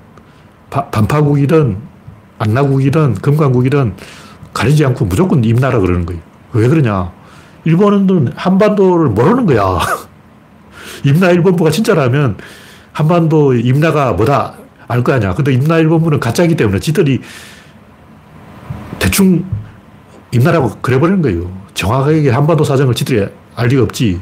[0.70, 1.78] 반파국이든
[2.40, 3.96] 안나국이든 금강국이든
[4.54, 6.22] 가리지 않고 무조건 임나라 그러는 거예요.
[6.54, 7.12] 왜 그러냐?
[7.66, 9.80] 일본은 한반도를 모르는 거야.
[11.04, 12.38] 임나 일본부가 진짜라면
[12.92, 14.54] 한반도 임나가 뭐다
[14.88, 15.34] 알 거 아니야.
[15.36, 17.22] 근데 임나 일본부는 가짜이기 때문에 지들이
[18.98, 19.46] 대충
[20.32, 21.52] 임나라고 그래버리는 거예요.
[21.74, 23.28] 정확하게 한반도 사정을 지들이
[23.60, 24.22] 알 리가 없지.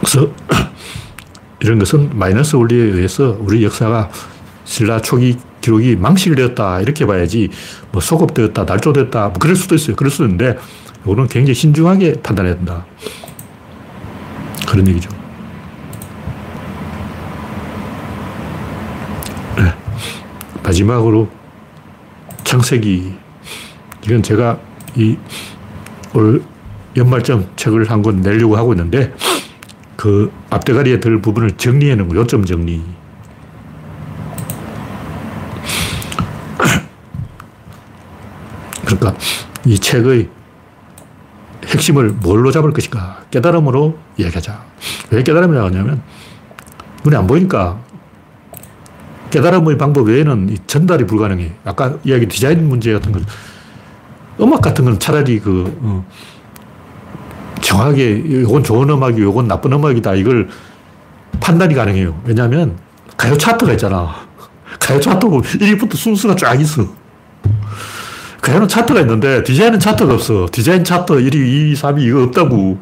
[0.00, 0.32] 그래서
[1.60, 4.10] 이런 것은 마이너스 원리에 의해서 우리 역사가
[4.64, 7.50] 신라 초기 기록이 망실되었다 이렇게 봐야지
[7.92, 9.96] 뭐 소급되었다 날조됐다 뭐 그럴 수도 있어요.
[9.96, 10.56] 그럴 수도 있는데
[11.04, 12.86] 이거는 굉장히 신중하게 판단해야 된다.
[14.66, 15.10] 그런 얘기죠.
[19.58, 19.74] 네.
[20.62, 21.28] 마지막으로
[22.44, 23.14] 창세기
[24.06, 25.16] 이건 제가 이
[26.14, 26.42] 올
[26.96, 29.14] 연말점 책을 한 권 내려고 하고 있는데
[29.96, 32.82] 그 앞대가리에 들 부분을 정리해 놓은 거 요점 정리.
[38.84, 39.16] 그러니까
[39.64, 40.28] 이 책의
[41.66, 43.22] 핵심을 뭘로 잡을 것인가?
[43.30, 44.62] 깨달음으로 이야기하자.
[45.10, 46.02] 왜 깨달음이라고 하냐면
[47.04, 47.78] 눈에 안 보이니까
[49.30, 51.52] 깨달음의 방법 외에는 전달이 불가능해.
[51.64, 53.20] 아까 이야기 디자인 문제 같은 거
[54.40, 56.04] 음악 같은 건 차라리 그, 어,
[57.60, 60.14] 정확하게 이건 좋은 음악이고 이건 나쁜 음악이다.
[60.14, 60.48] 이걸
[61.40, 62.20] 판단이 가능해요.
[62.24, 62.76] 왜냐하면
[63.16, 64.14] 가요 차트가 있잖아.
[64.80, 66.86] 가요 차트 1위부터 순수가 쫙 있어.
[68.42, 70.48] 가요는 차트가 있는데 디자인은 차트가 없어.
[70.50, 72.76] 디자인 차트 1위, 2위, 3위 이거 없다고.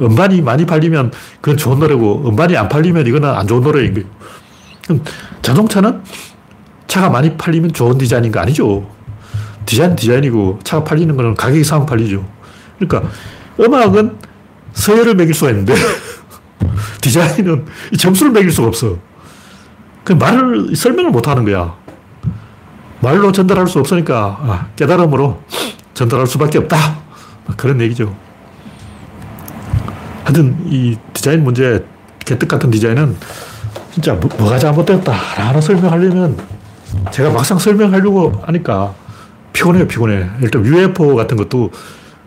[0.00, 5.00] 음반이 많이 팔리면 그건 좋은 노래고 음반이 안 팔리면 이거는 안 좋은 노래인 거예요.
[5.42, 6.02] 자동차는
[6.86, 8.86] 차가 많이 팔리면 좋은 디자인인 거 아니죠.
[9.70, 12.26] 디자인 디자인이고 차가 팔리는 거는 가격이 싸면 팔리죠.
[12.76, 13.08] 그러니까
[13.60, 14.16] 음악은
[14.72, 15.74] 서열을 매길 수가 있는데
[17.00, 17.66] 디자인은
[17.96, 18.96] 점수를 매길 수가 없어.
[20.02, 21.76] 그 말을 설명을 못 하는 거야.
[22.98, 25.40] 말로 전달할 수 없으니까 아, 깨달음으로
[25.94, 26.98] 전달할 수밖에 없다.
[27.56, 28.12] 그런 얘기죠.
[30.24, 31.84] 하여튼 이 디자인 문제,
[32.26, 33.16] 개떡 같은 디자인은
[33.92, 35.14] 진짜 뭐, 가 잘못됐다.
[35.36, 36.36] 라는 설명하려면
[37.12, 38.94] 제가 막상 설명하려고 하니까
[39.52, 40.28] 피곤해요, 피곤해.
[40.42, 41.70] 일단 UFO 같은 것도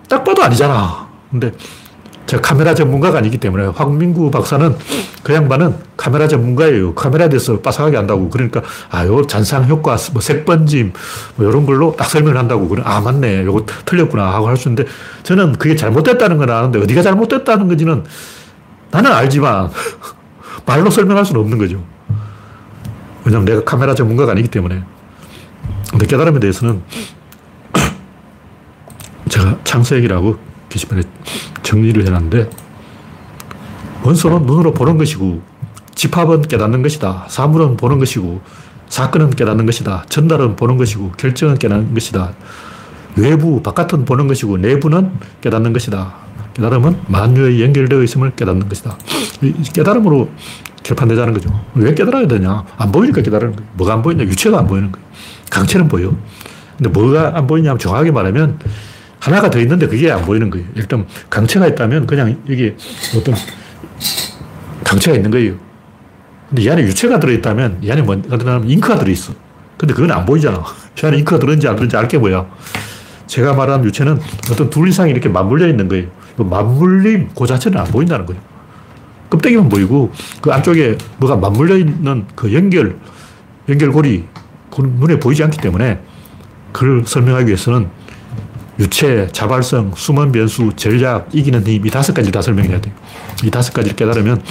[0.09, 1.07] 딱 봐도 아니잖아.
[1.31, 1.51] 근데
[2.25, 4.75] 제가 카메라 전문가가 아니기 때문에 황민구 박사는
[5.23, 6.93] 그 양반은 카메라 전문가예요.
[6.95, 8.29] 카메라에 대해서 빠삭하게 한다고.
[8.29, 10.93] 그러니까 아, 요 잔상 효과, 뭐 색번짐,
[11.35, 12.67] 뭐 이런 걸로 딱 설명을 한다고.
[12.69, 13.43] 그래, 아, 맞네.
[13.45, 14.89] 요거 틀렸구나 하고 할 수 있는데
[15.23, 18.03] 저는 그게 잘못됐다는 건 아는데 어디가 잘못됐다는 건지는
[18.91, 19.69] 나는 알지만
[20.65, 21.83] 말로 설명할 수는 없는 거죠.
[23.25, 24.83] 왜냐면 내가 카메라 전문가가 아니기 때문에.
[25.93, 26.81] 근데 깨달음에 대해서는
[29.29, 30.37] 제가 창세기라고
[30.67, 31.03] 게시판에
[31.61, 32.49] 정리를 해놨는데
[34.03, 35.43] 원소는 눈으로 보는 것이고
[35.93, 37.27] 집합은 깨닫는 것이다.
[37.29, 38.41] 사물은 보는 것이고
[38.89, 40.05] 사건은 깨닫는 것이다.
[40.09, 42.33] 전달은 보는 것이고 결정은 깨닫는 것이다.
[43.15, 46.15] 외부, 바깥은 보는 것이고 내부는 깨닫는 것이다.
[46.55, 48.97] 깨달음은 만유에 연결되어 있음을 깨닫는 것이다.
[49.73, 50.31] 깨달음으로
[50.81, 51.49] 결판되자는 거죠.
[51.75, 52.65] 왜 깨달아야 되냐?
[52.77, 53.69] 안 보이니까 깨달는 거예요.
[53.73, 54.23] 뭐가 안 보이냐?
[54.23, 55.07] 유체가 안 보이는 거예요.
[55.53, 56.15] 강체는 보여.
[56.77, 58.59] 근데 뭐가 안 보이냐면 정확하게 말하면
[59.19, 60.65] 하나가 더 있는데 그게 안 보이는 거예요.
[60.75, 62.75] 일단 강체가 있다면 그냥 여기
[63.15, 63.35] 어떤
[64.83, 65.55] 강체가 있는 거예요.
[66.49, 69.33] 근데 이 안에 유체가 들어있다면 이 안에 뭔가 들어면 잉크가 들어있어.
[69.77, 70.57] 근데 그건 안 보이잖아.
[70.57, 72.45] 이 안에 잉크가 들어있는지 안 들어있는지 알게 뭐야.
[73.27, 74.19] 제가 말하는 유체는
[74.51, 76.07] 어떤 둘 이상이 이렇게 맞물려 있는 거예요.
[76.35, 78.41] 그 맞물림 그 자체는 안 보인다는 거예요.
[79.29, 82.97] 껍데기만 보이고 그 안쪽에 뭐가 맞물려 있는 그 연결,
[83.69, 84.42] 연결고리, 그
[84.81, 85.99] 눈에 보이지 않기 때문에
[86.71, 87.89] 그걸 설명하기 위해서는
[88.79, 92.93] 유체, 자발성, 숨은 변수, 전략, 이기는 힘, 이 다섯 가지를 다 설명해야 돼요.
[93.43, 94.41] 이 다섯 가지를 깨달으면,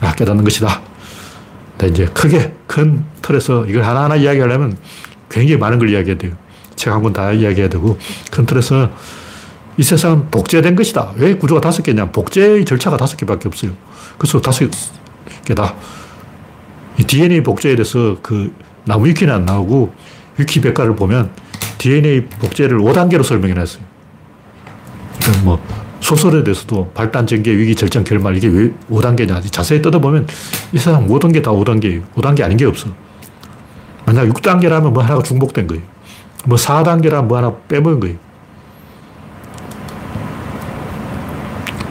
[0.00, 0.80] 아, 깨닫는 것이다.
[1.76, 4.76] 근데 이제 크게, 큰 틀에서 이걸 하나하나 이야기하려면
[5.28, 6.32] 굉장히 많은 걸 이야기해야 돼요.
[6.76, 7.98] 책 한 권 다 이야기해야 되고,
[8.30, 8.90] 큰 틀에서
[9.78, 11.12] 이 세상은 복제된 것이다.
[11.16, 12.12] 왜 구조가 다섯 개냐?
[12.12, 13.72] 복제의 절차가 다섯 개밖에 없어요.
[14.16, 14.70] 그래서 다섯
[15.44, 15.74] 개다.
[16.98, 18.54] 이 DNA 복제에 대해서 그
[18.86, 19.92] 나무 위키는 안 나오고,
[20.38, 21.30] 위키 백과를 보면
[21.78, 23.82] DNA 복제를 5단계로 설명해 놨어요.
[25.44, 25.60] 뭐
[26.00, 29.50] 소설에 대해서도 발단, 전개, 위기, 절정, 결말 이게 왜 5단계냐.
[29.50, 30.26] 자세히 뜯어보면
[30.72, 32.04] 이 세상 모든 게 다 5단계예요.
[32.14, 32.88] 5단계 아닌 게 없어.
[34.04, 35.82] 만약 6단계라면 뭐 하나가 중복된 거예요.
[36.44, 38.16] 뭐 4단계라면 뭐 하나 빼먹은 거예요.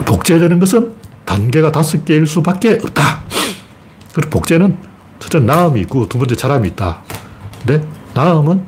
[0.06, 0.94] 복제되는 것은
[1.24, 3.22] 단계가 다섯 개일 수밖에 없다.
[4.14, 4.78] 그리고 복제는
[5.18, 7.02] 첫째 나음이 있고 두 번째 자람이 있다.
[7.64, 8.64] 근데 나음은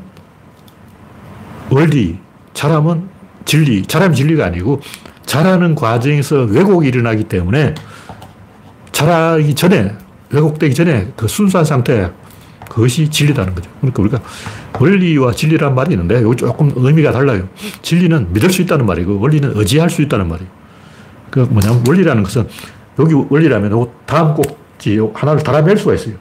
[1.71, 2.19] 원리,
[2.55, 3.09] 자람은
[3.45, 4.81] 진리, 자람이 진리가 아니고
[5.27, 7.75] 자라는 과정에서 왜곡이 일어나기 때문에
[8.93, 9.95] 자라기 전에,
[10.31, 12.11] 왜곡되기 전에 그 순수한 상태,
[12.69, 13.71] 그것이 진리라는 거죠.
[13.81, 14.21] 그러니까 우리가
[14.79, 17.49] 원리와 진리란 말이 있는데, 여기 조금 의미가 달라요.
[17.81, 20.51] 진리는 믿을 수 있다는 말이고, 원리는 의지할 수 있다는 말이에요.
[21.31, 22.49] 그 뭐냐면, 원리라는 것은,
[22.99, 26.17] 여기 원리라면, 다음 꼭지 하나를 달아낼 수가 있어요.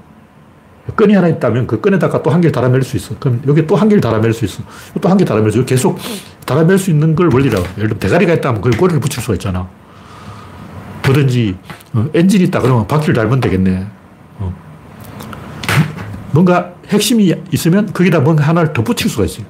[0.95, 3.15] 끈이 하나 있다면 그 끈에다가 또 한 개를 달아낼 수 있어.
[3.19, 4.63] 그럼 여기 또 한 개를 달아낼 수 있어.
[5.01, 5.65] 또 한 개 달아낼 수 있어.
[5.65, 5.99] 계속
[6.45, 7.63] 달아낼 수 있는 걸 원리라고.
[7.77, 9.67] 예를 들면 대가리가 있다면 거기 꼬리를 붙일 수가 있잖아.
[11.05, 11.57] 뭐든지
[11.93, 13.87] 어, 엔진이 있다 그러면 바퀴를 달면 되겠네.
[14.39, 14.53] 어.
[16.31, 19.45] 뭔가 핵심이 있으면 거기다 뭔가 하나를 더 붙일 수가 있어요.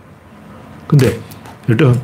[0.87, 1.19] 근데
[1.65, 2.01] 예를 들면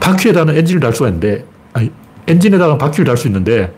[0.00, 1.90] 바퀴에다는 엔진을 달 수가 있는데 아니
[2.26, 3.74] 엔진에다가 바퀴를 달 수 있는데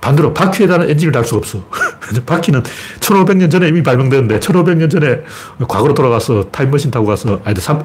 [0.00, 1.64] 반대로 바퀴에다는 엔진을 달 수가 없어.
[2.26, 2.62] 바퀴는
[3.00, 5.20] 1500년 전에 이미 발명됐는데 1500년 전에
[5.68, 7.84] 과거로 돌아가서 타임머신 타고 가서 아니 3,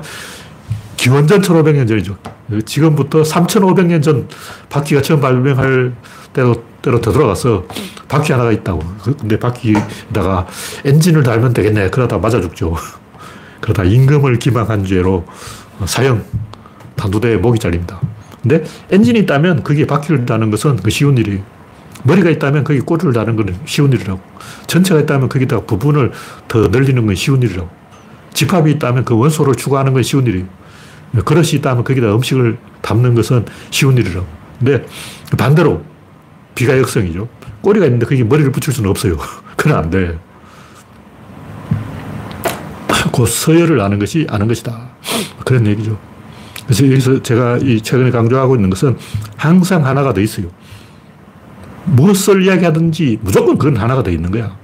[0.98, 2.18] 기원전 1500년 전이죠.
[2.66, 4.28] 지금부터 3500년 전
[4.70, 5.94] 바퀴가 처음 발명할
[6.34, 7.66] 때로, 때로 더 돌아가서
[8.08, 8.82] 바퀴 하나가 있다고.
[9.20, 10.48] 근데 바퀴에다가
[10.84, 11.90] 엔진을 달면 되겠네.
[11.92, 12.76] 그러다 맞아 죽죠.
[13.62, 15.26] 그러다 임금을 기망한 죄로
[15.86, 16.24] 사형,
[16.96, 18.02] 단두대에 목이 잘립니다.
[18.42, 21.42] 근데 엔진이 있다면 그게 바퀴를 다는 것은 그 쉬운 일이에요.
[22.04, 24.20] 머리가 있다면 거기 꼬리를 다는 건 쉬운 일이라고.
[24.68, 26.12] 전체가 있다면 거기다가 부분을
[26.48, 27.70] 더 늘리는 건 쉬운 일이라고.
[28.34, 30.46] 집합이 있다면 그 원소를 추구하는 건 쉬운 일이에요.
[31.26, 34.26] 그릇이 있다면 거기다 음식을 담는 것은 쉬운 일이라고.
[34.60, 34.86] 근데
[35.38, 35.84] 반대로
[36.56, 37.28] 비가역성이죠.
[37.62, 39.18] 꼬리가 있는데 거기 머리를 붙일 수는 없어요.
[39.58, 40.18] 그건 안 돼.
[43.14, 44.90] 그 서열을 아는 것이 아는 것이다.
[45.44, 45.98] 그런 얘기죠.
[46.66, 48.98] 그래서 여기서 제가 이 최근에 강조하고 있는 것은
[49.38, 50.48] 항상 하나가 더 있어요.
[51.88, 54.56] 무엇을 이야기하든지 무조건 그건 하나가 더 있는 거야.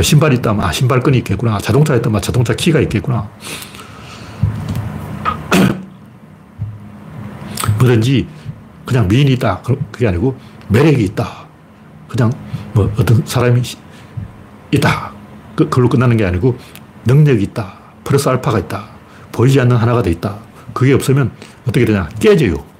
[0.00, 1.58] 신발이 있다면, 아, 신발끈이 있겠구나.
[1.58, 3.28] 자동차 있다면, 아, 자동차 키가 있겠구나.
[7.78, 8.26] 뭐든지
[8.86, 9.62] 그냥 미인이 있다.
[9.90, 10.36] 그게 아니고
[10.68, 11.46] 매력이 있다.
[12.08, 12.32] 그냥
[12.72, 13.62] 뭐 어떤 사람이
[14.70, 15.12] 있다.
[15.54, 16.56] 그, 그걸로 끝나는 게 아니고
[17.06, 17.74] 능력이 있다.
[18.04, 18.86] 플러스 알파가 있다.
[19.32, 20.38] 보이지 않는 하나가 더 있다.
[20.72, 21.32] 그게 없으면
[21.62, 22.08] 어떻게 되냐.
[22.20, 22.71] 깨져요.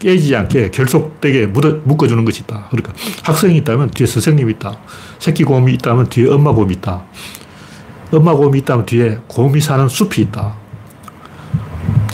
[0.00, 2.66] 깨지지 않게 결속되게 묶어주는 것이 있다.
[2.70, 2.92] 그러니까
[3.22, 4.78] 학생이 있다면 뒤에 선생님이 있다.
[5.18, 7.04] 새끼 곰이 있다면 뒤에 엄마 곰이 있다.
[8.10, 10.56] 엄마 곰이 있다면 뒤에 곰이 사는 숲이 있다.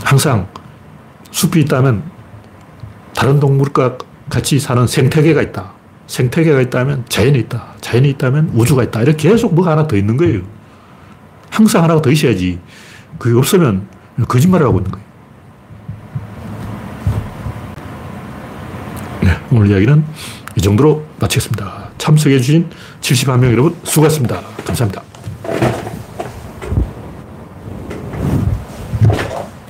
[0.03, 0.49] 항상
[1.31, 2.03] 숲이 있다면
[3.15, 5.73] 다른 동물과 같이 사는 생태계가 있다.
[6.09, 7.75] 생태계가 있다면 자연이 있다.
[7.81, 9.03] 자연이 있다면 우주가 있다.
[9.03, 10.43] 이렇게 계속 뭐가 하나 더 있는 거예요.
[11.51, 12.59] 항상 하나가 더 있어야지.
[13.19, 13.89] 그게 없으면
[14.27, 15.06] 거짓말을 하고 있는 거예요.
[19.57, 20.05] 오늘 이야기는
[20.57, 21.91] 이 정도로 마치겠습니다.
[21.99, 22.69] 참석해주신
[23.01, 24.41] 71명 여러분 수고하셨습니다.
[24.65, 25.03] 감사합니다.